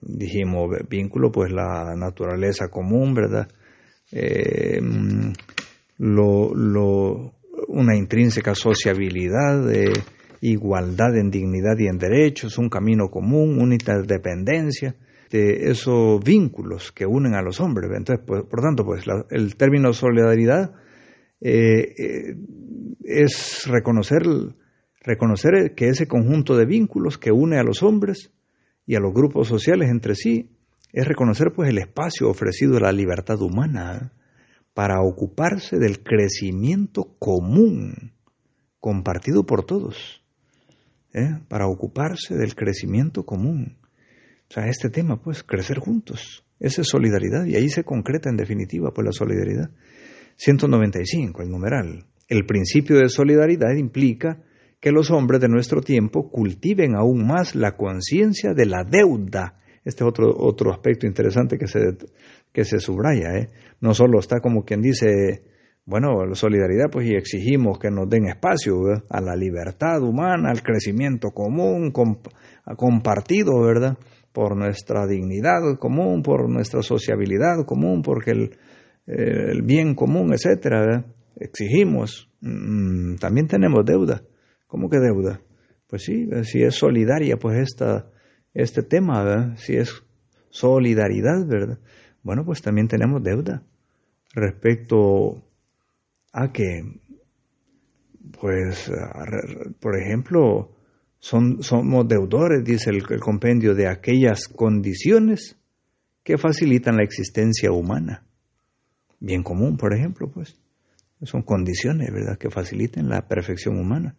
[0.00, 3.48] dijimos vínculo, pues la naturaleza común, ¿verdad?
[4.12, 5.32] Eh, mm,
[5.98, 7.34] lo,
[7.68, 9.92] una intrínseca sociabilidad, de
[10.40, 14.94] igualdad en dignidad y en derechos, un camino común, una interdependencia,
[15.30, 17.90] de esos vínculos que unen a los hombres.
[17.94, 20.72] Entonces, pues, por tanto, pues el término solidaridad
[21.40, 22.36] eh, eh,
[23.04, 24.22] es reconocer,
[25.00, 28.32] reconocer que ese conjunto de vínculos que une a los hombres
[28.86, 30.50] y a los grupos sociales entre sí
[30.92, 34.12] es reconocer pues el espacio ofrecido a la libertad humana
[34.74, 38.12] para ocuparse del crecimiento común
[38.80, 40.22] compartido por todos.
[41.12, 41.38] ¿eh?
[41.48, 43.76] para ocuparse del crecimiento común.
[44.50, 46.44] O sea, este tema, pues, crecer juntos.
[46.60, 49.70] Esa es solidaridad y ahí se concreta en definitiva pues la solidaridad.
[50.38, 52.04] 195, el numeral.
[52.28, 54.40] El principio de solidaridad implica
[54.80, 59.58] que los hombres de nuestro tiempo cultiven aún más la conciencia de la deuda.
[59.84, 61.80] Este es otro, otro aspecto interesante que se,
[62.52, 63.34] que se subraya.
[63.36, 63.48] ¿eh?
[63.80, 65.42] No solo está como quien dice
[65.84, 68.76] bueno, solidaridad, pues, y exigimos que nos den espacio
[69.08, 71.92] a la libertad humana, al crecimiento común,
[72.76, 73.96] compartido, ¿verdad?
[74.30, 78.50] Por nuestra dignidad común, por nuestra sociabilidad común, porque el,
[79.08, 81.04] el bien común, etcétera,
[81.40, 82.28] Exigimos.
[82.40, 84.22] Mm, también tenemos deuda.
[84.66, 85.40] ¿Cómo que deuda?
[85.86, 88.10] Pues sí, si es solidaria, pues esta,
[88.54, 89.56] este tema.
[89.56, 90.02] Si es
[90.50, 91.78] solidaridad, ¿verdad?
[92.22, 93.62] Bueno, pues también tenemos deuda
[94.34, 95.42] respecto
[96.32, 97.00] a que,
[98.38, 98.90] pues,
[99.80, 100.74] por ejemplo,
[101.20, 105.56] Son, somos deudores, dice el compendio, de aquellas condiciones
[106.22, 108.27] que facilitan la existencia humana.
[109.20, 110.60] Bien común, por ejemplo, pues.
[111.22, 114.16] Son condiciones, ¿verdad?, que faciliten la perfección humana.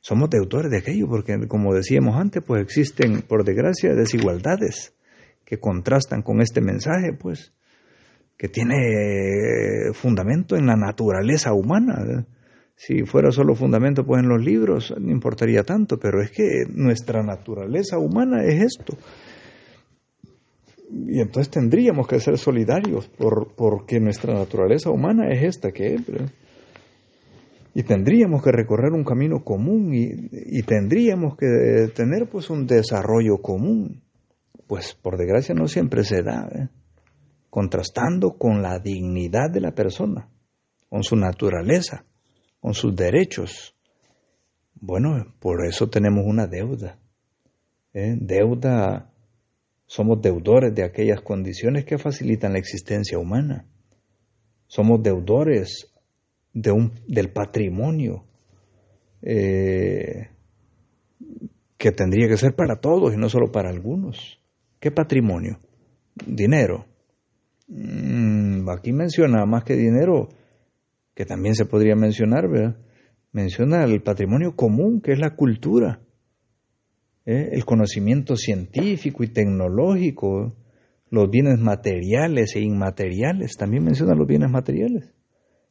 [0.00, 4.94] Somos deudores de aquello, porque como decíamos antes, pues existen, por desgracia, desigualdades
[5.44, 7.52] que contrastan con este mensaje, pues,
[8.36, 12.26] que tiene fundamento en la naturaleza humana.
[12.74, 17.22] Si fuera solo fundamento pues en los libros, no importaría tanto, pero es que nuestra
[17.22, 18.96] naturaleza humana es esto.
[21.08, 26.02] Y entonces tendríamos que ser solidarios por, porque nuestra naturaleza humana es esta que es.
[27.74, 33.38] Y tendríamos que recorrer un camino común y, y, tendríamos que tener pues un desarrollo
[33.38, 34.02] común.
[34.66, 36.68] Pues por desgracia no siempre se da, ¿eh?
[37.48, 40.28] contrastando con la dignidad de la persona,
[40.88, 42.04] con su naturaleza
[42.62, 43.74] con sus derechos.
[44.74, 46.96] Bueno, por eso tenemos una deuda.
[47.92, 48.16] ¿eh?
[48.18, 49.11] Deuda,
[49.92, 53.66] somos deudores de aquellas condiciones que facilitan la existencia humana.
[54.66, 55.92] Somos deudores
[56.54, 58.24] de un, del patrimonio
[59.20, 60.30] eh,
[61.76, 64.40] que tendría que ser para todos y no solo para algunos.
[64.80, 65.58] ¿Qué patrimonio?
[66.26, 66.86] Dinero.
[67.68, 70.30] Mm, aquí menciona más que dinero
[71.14, 72.78] que también se podría mencionar, ¿verdad?
[73.30, 76.00] Menciona el patrimonio común, que es la cultura,
[77.26, 77.50] ¿eh?
[77.52, 80.54] el conocimiento científico y tecnológico,
[81.10, 85.12] los bienes materiales e inmateriales, también menciona los bienes materiales,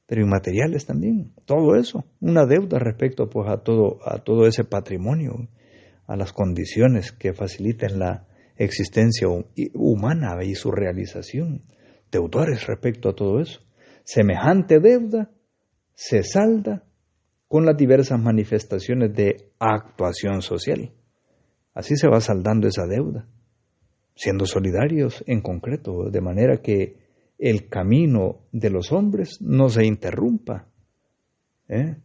[0.06, 5.48] pero inmateriales también, todo eso, una deuda respecto pues, a, todo, a todo ese patrimonio,
[6.08, 8.28] a las condiciones que faciliten la
[8.58, 9.28] existencia
[9.74, 11.64] humana y su realización,
[12.12, 13.62] deudores respecto a todo eso.
[14.04, 15.32] Semejante deuda
[15.94, 16.84] se salda
[17.48, 20.92] con las diversas manifestaciones de actuación social.
[21.74, 23.28] Así se va saldando esa deuda,
[24.16, 26.98] siendo solidarios en concreto, de manera que
[27.38, 30.68] el camino de los hombres no se interrumpa.
[31.70, 31.96] ¿eh?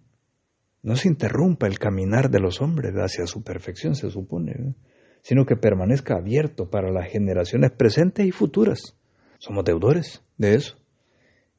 [0.83, 4.75] No se interrumpa el caminar de los hombres hacia su perfección, se supone, ¿eh?
[5.23, 8.97] sino que permanezca abierto para las generaciones presentes y futuras.
[9.39, 10.77] Somos deudores de eso.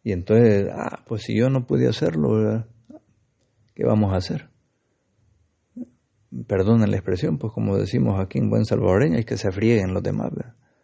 [0.04, 2.66] Y entonces, ah, pues si yo no pude hacerlo,
[3.76, 4.50] ¿qué vamos a hacer?
[6.48, 10.04] Perdonen la expresión, pues como decimos aquí en buen salvadoreño, hay que se frieguen los
[10.04, 10.32] demás.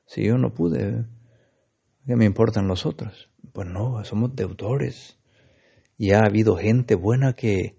[0.06, 1.06] Si yo no pude,
[2.06, 3.30] ¿qué me importan los otros?
[3.52, 5.20] Pues no, somos deudores.
[5.98, 7.78] Y ha habido gente buena que,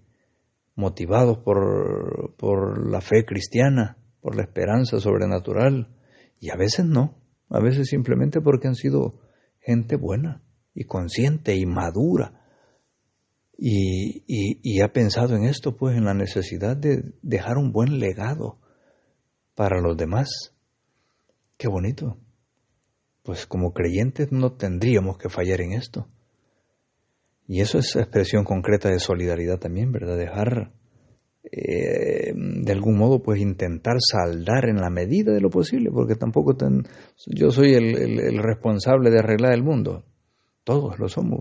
[0.75, 5.95] motivados por, por la fe cristiana, por la esperanza sobrenatural,
[6.39, 7.17] y a veces no,
[7.49, 9.19] a veces simplemente porque han sido
[9.59, 10.43] gente buena
[10.73, 12.44] y consciente y madura.
[13.57, 18.59] Y, y, ha pensado en esto, pues, en la necesidad de dejar un buen legado
[19.55, 20.53] para los demás.
[21.57, 22.17] Qué bonito.
[23.23, 26.09] Pues como creyentes no tendríamos que fallar en esto.
[27.47, 30.17] Y eso es expresión concreta de solidaridad también, ¿verdad?
[30.17, 30.73] Dejar,
[31.43, 36.57] eh, de algún modo, pues intentar saldar en la medida de lo posible, porque tampoco
[37.27, 40.03] yo soy el, el responsable de arreglar el mundo.
[40.65, 41.39] Todos lo somos.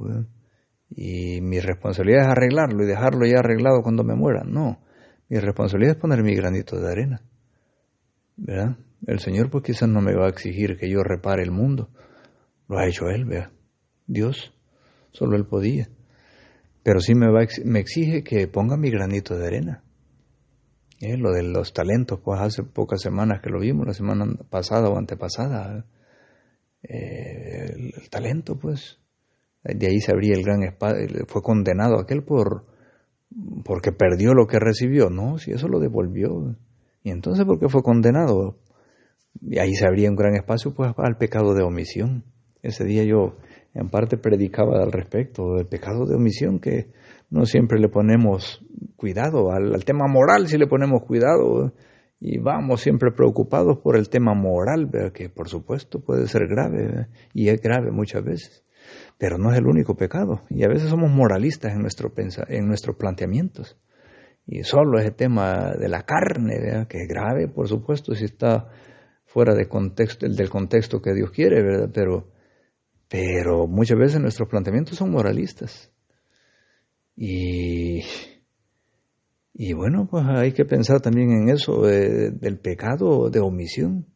[0.97, 4.45] Y mi responsabilidad es arreglarlo y dejarlo ya arreglado cuando me muera.
[4.45, 4.81] No,
[5.29, 7.23] mi responsabilidad es poner mi granito de arena.
[8.37, 8.77] ¿Verdad?
[9.07, 11.91] El Señor pues quizás no me va a exigir que yo repare el mundo.
[12.69, 13.51] Lo ha hecho Él, vea.
[14.07, 14.55] Dios,
[15.11, 15.89] solo Él podía.
[16.83, 19.83] Pero sí me, va, me exige que ponga mi granito de arena.
[21.01, 21.17] ¿Eh?
[21.17, 24.97] Lo de los talentos, pues hace pocas semanas que lo vimos, la semana pasada o
[24.97, 25.87] antepasada.
[26.83, 29.01] Eh, el talento, pues,
[29.65, 32.67] de ahí se abría el gran espacio, fue condenado aquel por
[33.65, 36.55] porque perdió lo que recibió, no, si eso lo devolvió.
[37.03, 38.59] Y entonces, ¿por qué fue condenado?
[39.41, 42.25] Y ahí se abría un gran espacio pues al pecado de omisión.
[42.63, 43.37] Ese día yo
[43.75, 46.93] en parte predicaba al respecto del pecado de omisión que
[47.31, 48.65] no siempre le ponemos
[48.97, 51.75] cuidado al, al tema moral si le ponemos cuidado
[52.21, 57.49] y vamos siempre preocupados por el tema moral que por supuesto puede ser grave y
[57.49, 58.64] es grave muchas veces
[59.19, 60.43] pero no es el único pecado.
[60.51, 62.13] Y a veces somos moralistas en, nuestro
[62.49, 63.79] en nuestros planteamientos.
[64.47, 68.69] Y solo ese tema de la carne, que es grave, por supuesto, si está
[69.25, 71.91] fuera de contexto, del contexto que Dios quiere, ¿verdad?
[71.93, 72.29] Pero,
[73.09, 75.91] pero muchas veces nuestros planteamientos son moralistas.
[77.17, 78.03] Y,
[79.55, 84.07] y bueno, pues hay que pensar también en eso del pecado de omisión.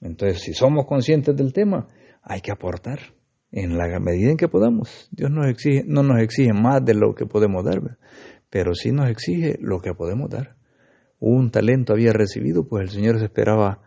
[0.00, 1.88] Entonces, si somos conscientes del tema,
[2.22, 3.15] hay que aportar
[3.52, 5.08] en la medida en que podamos.
[5.12, 7.98] Dios nos exige, no nos exige más de lo que podemos dar,
[8.50, 10.56] pero sí nos exige lo que podemos dar.
[11.18, 13.80] un talento había recibido, pues el Señor esperaba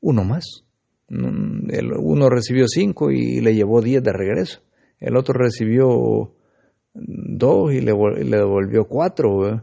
[0.00, 0.64] uno más.
[1.08, 4.60] Mm, uno recibió cinco y le llevó diez de regreso.
[4.98, 6.34] El otro recibió
[6.94, 9.62] dos y le, le devolvió cuatro.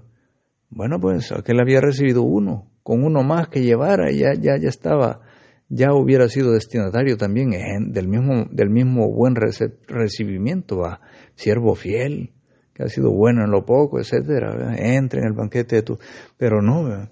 [0.69, 2.71] Bueno, pues aquel había recibido uno.
[2.83, 5.21] Con uno más que llevara, ya, ya, ya estaba,
[5.75, 7.51] ya hubiera sido destinatario también
[7.91, 11.01] del mismo, del mismo buen recibimiento a
[11.35, 12.31] siervo fiel,
[12.73, 15.99] que ha sido bueno en lo poco, etcétera, entre en el banquete de tu,
[16.37, 17.09] pero no,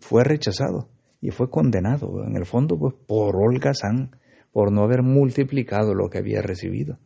[0.00, 0.88] fue rechazado
[1.20, 4.16] y fue condenado, en el fondo, pues por holgazán,
[4.52, 6.98] por no haber multiplicado lo que había recibido.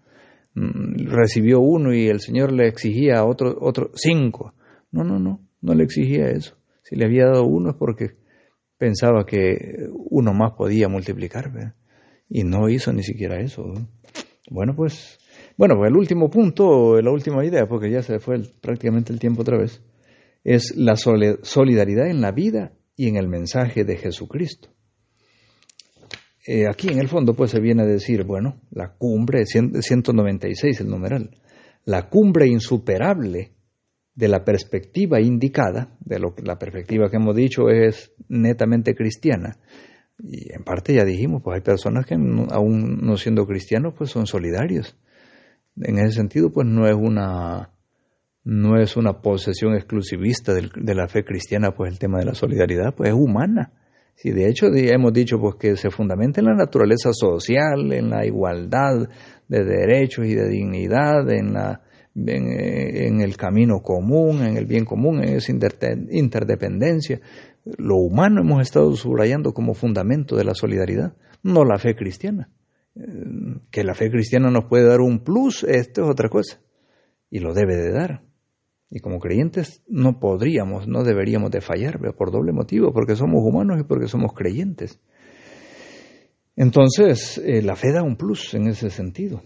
[0.54, 4.54] Mm, recibió uno y el Señor le exigía otro, otro cinco.
[4.92, 6.56] No, no, no, no le exigía eso.
[6.82, 8.16] Si le había dado uno es porque
[8.84, 11.74] pensaba que uno más podía multiplicar,
[12.28, 13.64] y no hizo ni siquiera eso.
[14.50, 15.18] Bueno, pues,
[15.56, 19.40] bueno, pues el último punto, la última idea, porque ya se fue prácticamente el tiempo
[19.40, 19.80] otra vez,
[20.44, 24.68] es la solidaridad en la vida y en el mensaje de Jesucristo.
[26.46, 30.88] Eh, aquí en el fondo pues se viene a decir, bueno, la cumbre, 196 el
[30.88, 31.30] numeral,
[31.86, 33.54] la cumbre insuperable
[34.14, 39.56] de la perspectiva indicada, de lo que la perspectiva que hemos dicho es netamente cristiana,
[40.18, 44.26] y en parte ya dijimos, pues hay personas que aún no siendo cristianos pues son
[44.26, 44.96] solidarios.
[45.76, 47.70] En ese sentido pues no es una
[48.44, 52.94] no es una posesión exclusivista de la fe cristiana, pues el tema de la solidaridad,
[52.94, 53.72] pues es humana.
[54.14, 58.24] Si de hecho hemos dicho pues que se fundamenta en la naturaleza social, en la
[58.24, 59.08] igualdad
[59.48, 61.80] de derechos y de dignidad, en la
[62.14, 67.20] en, el camino común, en el bien común, en esa interdependencia.
[67.64, 72.50] Lo humano hemos estado subrayando como fundamento de la solidaridad, no la fe cristiana.
[72.96, 73.02] Eh,
[73.70, 76.60] que la fe cristiana nos puede dar un plus, esto es otra cosa,
[77.30, 78.22] y lo debe de dar.
[78.90, 83.80] Y como creyentes no podríamos, no deberíamos de fallar, por doble motivo, porque somos humanos
[83.80, 85.00] y porque somos creyentes.
[86.54, 89.42] Entonces, eh, la fe da un plus en ese sentido.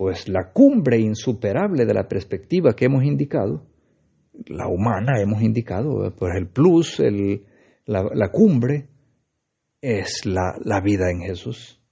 [0.00, 3.66] Pues la cumbre insuperable de la perspectiva que hemos indicado,
[4.46, 7.02] la humana hemos indicado, pues el plus,
[7.84, 8.88] la, cumbre
[9.82, 11.82] es la, vida en Jesús,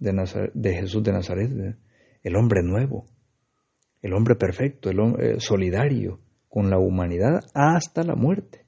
[0.00, 1.76] de, de Jesús de Nazaret,
[2.24, 3.06] el hombre nuevo,
[4.02, 8.66] el hombre perfecto, el hombre eh, solidario con la humanidad hasta la muerte.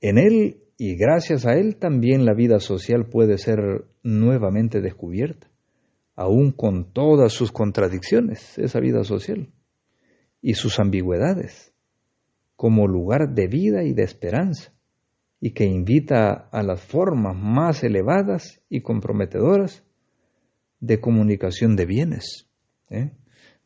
[0.00, 5.51] En él y gracias a él también la vida social puede ser nuevamente descubierta,
[6.14, 9.52] aún con todas sus contradicciones, esa vida social,
[10.40, 11.72] y sus ambigüedades,
[12.56, 14.72] como lugar de vida y de esperanza,
[15.40, 19.84] y que invita a las formas más elevadas y comprometedoras
[20.78, 22.48] de comunicación de bienes.
[22.90, 23.12] ¿eh?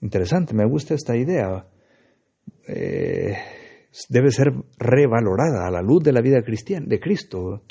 [0.01, 1.69] Interesante, me gusta esta idea.
[2.69, 3.37] Eh,
[4.09, 7.63] debe ser revalorada a la luz de la vida cristiana, de Cristo.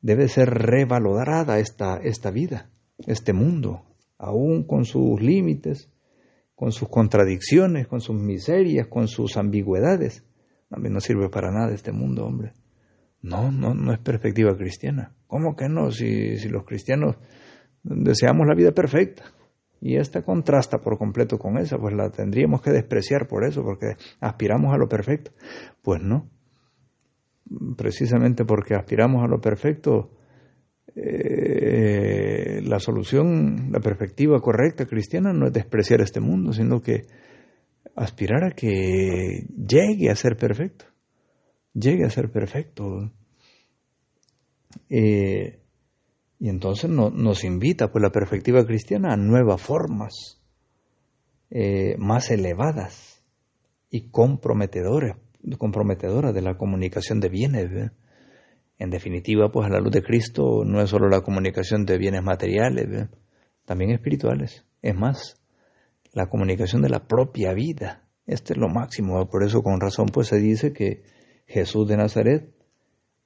[0.00, 2.70] Debe ser revalorada esta, esta vida,
[3.06, 3.84] este mundo,
[4.18, 5.90] aún con sus límites,
[6.54, 10.24] con sus contradicciones, con sus miserias, con sus ambigüedades.
[10.70, 12.52] Mí no sirve para nada este mundo, hombre.
[13.22, 15.14] No, no, no es perspectiva cristiana.
[15.26, 15.90] ¿Cómo que no?
[15.90, 17.16] Si, si los cristianos
[17.82, 19.24] deseamos la vida perfecta,
[19.80, 23.96] y esta contrasta por completo con esa, pues la tendríamos que despreciar por eso, porque
[24.20, 25.30] aspiramos a lo perfecto.
[25.82, 26.28] Pues no.
[27.76, 30.10] Precisamente porque aspiramos a lo perfecto,
[31.00, 37.02] eh, la solución, la perspectiva correcta cristiana no es despreciar este mundo, sino que
[37.94, 40.86] aspirar a que llegue a ser perfecto.
[41.72, 43.12] Llegue a ser perfecto.
[44.90, 45.60] Eh,
[46.40, 50.40] y entonces nos invita, pues la perspectiva cristiana, a nuevas formas
[51.50, 53.22] eh, más elevadas
[53.88, 55.16] y comprometedoras,
[55.58, 57.92] comprometedoras de la comunicación de bienes.
[58.78, 62.22] En definitiva, pues a la luz de Cristo no es solo la comunicación de bienes
[62.22, 63.08] materiales,
[63.64, 64.64] también espirituales.
[64.82, 65.36] Es más,
[66.12, 68.04] la comunicación de la propia vida.
[68.26, 69.28] Este es lo máximo.
[69.28, 71.02] Por eso con razón pues se dice que
[71.46, 72.54] Jesús de Nazaret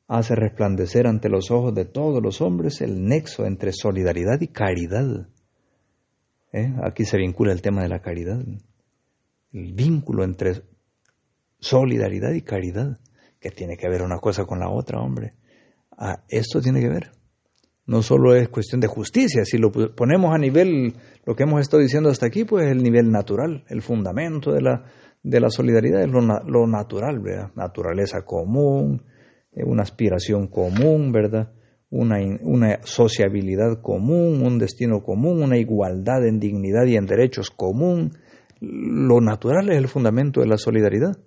[0.09, 5.29] hace resplandecer ante los ojos de todos los hombres el nexo entre solidaridad y caridad.
[6.53, 6.73] ¿Eh?
[6.83, 8.41] Aquí se vincula el tema de la caridad,
[9.53, 10.63] el vínculo entre
[11.59, 12.99] solidaridad y caridad,
[13.41, 15.35] que tiene que ver una cosa con la otra, hombre.
[15.97, 17.11] Ah, esto tiene que ver.
[17.87, 20.95] No solo es cuestión de justicia, si lo ponemos a nivel,
[21.27, 24.85] lo que hemos estado diciendo hasta aquí, pues el nivel natural, el fundamento de la,
[25.23, 27.51] de la solidaridad es lo, natural, ¿verdad?
[27.57, 29.03] naturaleza común,
[29.53, 31.53] eh, una aspiración común, ¿verdad?
[31.91, 38.13] Una, una, sociabilidad común, un destino común, una igualdad en dignidad y en derechos común.
[38.61, 41.19] Lo natural es el fundamento de la solidaridad.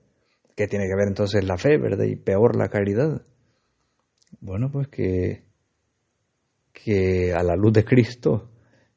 [0.55, 2.05] ¿Qué tiene que ver entonces la fe, verdad?
[2.05, 3.21] Y peor la caridad.
[4.45, 5.41] Bueno, pues que,
[6.71, 8.51] que a la luz de Cristo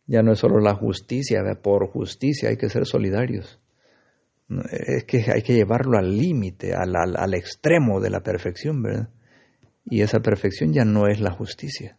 [0.07, 3.59] ya no es solo la justicia, por justicia hay que ser solidarios.
[4.71, 9.09] Es que hay que llevarlo al límite, al, al, extremo de la perfección, ¿verdad?
[9.87, 11.97] Y esa perfección ya no es la justicia,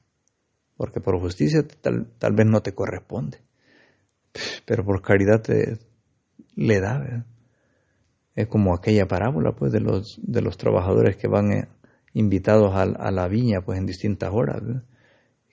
[0.78, 3.40] porque por justicia tal, tal vez no te corresponde,
[4.66, 5.80] pero por caridad te,
[6.56, 7.26] le da, ¿verdad?
[8.36, 11.68] Es como aquella parábola, pues, de los, de los trabajadores que van
[12.14, 14.62] invitados a, a, la viña, pues, en distintas horas,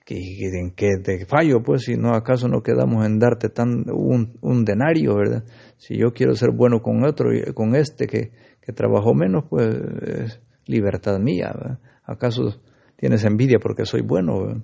[0.05, 4.65] que, en qué te fallo, pues, si no acaso no quedamos en darte tan un,
[4.65, 5.45] denario, ¿verdad?
[5.77, 8.31] Si yo quiero ser bueno con otro, con este que,
[8.61, 9.75] que trabajó menos, pues
[10.07, 11.81] es libertad mía.
[12.05, 12.61] ¿Acaso
[12.97, 14.63] tienes envidia porque soy bueno?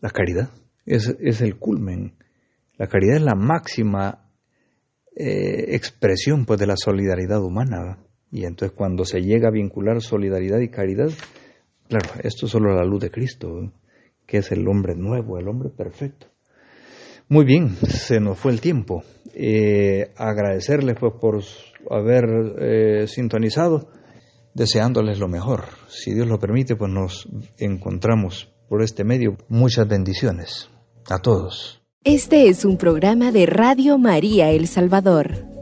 [0.00, 0.50] La caridad
[0.84, 2.14] es, es, el culmen.
[2.76, 4.28] La caridad es la máxima
[5.16, 7.98] eh, expresión, pues, de la solidaridad humana.
[8.32, 11.10] Y entonces cuando se llega a vincular solidaridad y caridad,
[11.88, 13.54] claro, esto es solo la luz de Cristo.
[13.54, 13.72] ¿verdad?
[14.26, 16.26] que es el hombre nuevo, el hombre perfecto.
[17.28, 19.04] Muy bien, se nos fue el tiempo.
[19.34, 21.42] Eh, agradecerles pues, por
[21.90, 22.24] haber
[22.58, 23.88] eh, sintonizado,
[24.54, 25.64] deseándoles lo mejor.
[25.88, 27.28] Si Dios lo permite, pues nos
[27.58, 29.36] encontramos por este medio.
[29.48, 30.70] Muchas bendiciones
[31.08, 31.82] a todos.
[32.04, 35.61] Este es un programa de Radio María El Salvador.